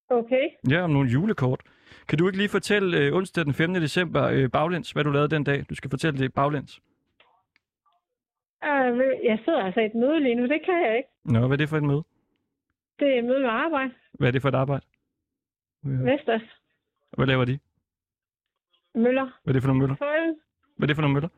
[0.09, 0.49] Okay.
[0.69, 1.61] Ja, om nogle julekort.
[2.07, 3.73] Kan du ikke lige fortælle øh, onsdag den 5.
[3.73, 5.65] december øh, baglæns, hvad du lavede den dag?
[5.69, 6.81] Du skal fortælle det baglæns.
[8.63, 10.43] Uh, jeg sidder altså i et møde lige nu.
[10.43, 11.09] Det kan jeg ikke.
[11.25, 12.03] Nå, hvad er det for et møde?
[12.99, 13.93] Det er et møde med arbejde.
[14.13, 14.85] Hvad er det for et arbejde?
[15.83, 16.41] Vestas.
[17.17, 17.59] Hvad laver de?
[18.95, 19.39] Møller.
[19.43, 19.95] Hvad er det for nogle møller?
[19.95, 20.39] Følgen.
[20.77, 21.29] Hvad er det for nogle møller?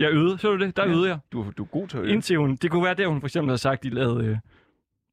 [0.00, 0.38] Jeg øvede.
[0.38, 0.76] Så du det?
[0.76, 0.90] Der Ja.
[0.90, 1.18] øvede jeg.
[1.32, 2.12] Du, du er god til at øve.
[2.12, 4.36] Indtil hun, det kunne være der, hun for eksempel havde sagt, de lavede øh,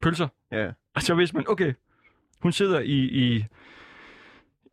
[0.02, 0.28] pølser.
[0.52, 0.72] Ja.
[0.96, 1.74] Og så vidste man, okay,
[2.42, 3.46] hun sidder i, i,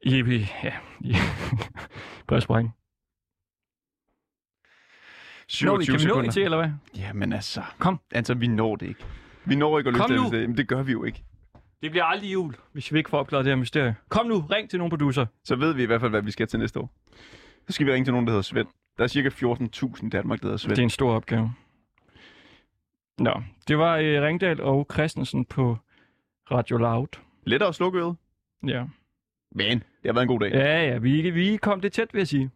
[0.02, 1.14] i, i ja, i
[2.28, 2.72] brevsprækken.
[5.64, 6.30] Når vi, 27 kan vi nå sekunder.
[6.30, 6.70] til, eller hvad?
[6.96, 7.62] Jamen altså.
[7.78, 8.00] Kom.
[8.12, 9.04] Altså, vi når det ikke.
[9.44, 10.48] Vi når ikke at løfte det.
[10.48, 11.24] Men det gør vi jo ikke.
[11.82, 13.96] Det bliver aldrig jul, hvis vi ikke får opklaret det her mysterie.
[14.08, 15.26] Kom nu, ring til nogle producer.
[15.44, 16.90] Så ved vi i hvert fald, hvad vi skal til næste år.
[17.66, 18.66] Så skal vi ringe til nogen, der hedder Svend.
[18.98, 20.70] Der er cirka 14.000 i Danmark, der hedder Svend.
[20.70, 21.52] Det er en stor opgave.
[23.18, 25.76] Nå, det var øh, Ringdal og Christensen på
[26.50, 27.06] Radio Loud.
[27.44, 28.16] Lettere at slukke øret.
[28.66, 28.84] Ja.
[29.52, 30.52] Men det har været en god dag.
[30.52, 32.50] Ja, ja, vi, vi kom det tæt, vil jeg sige.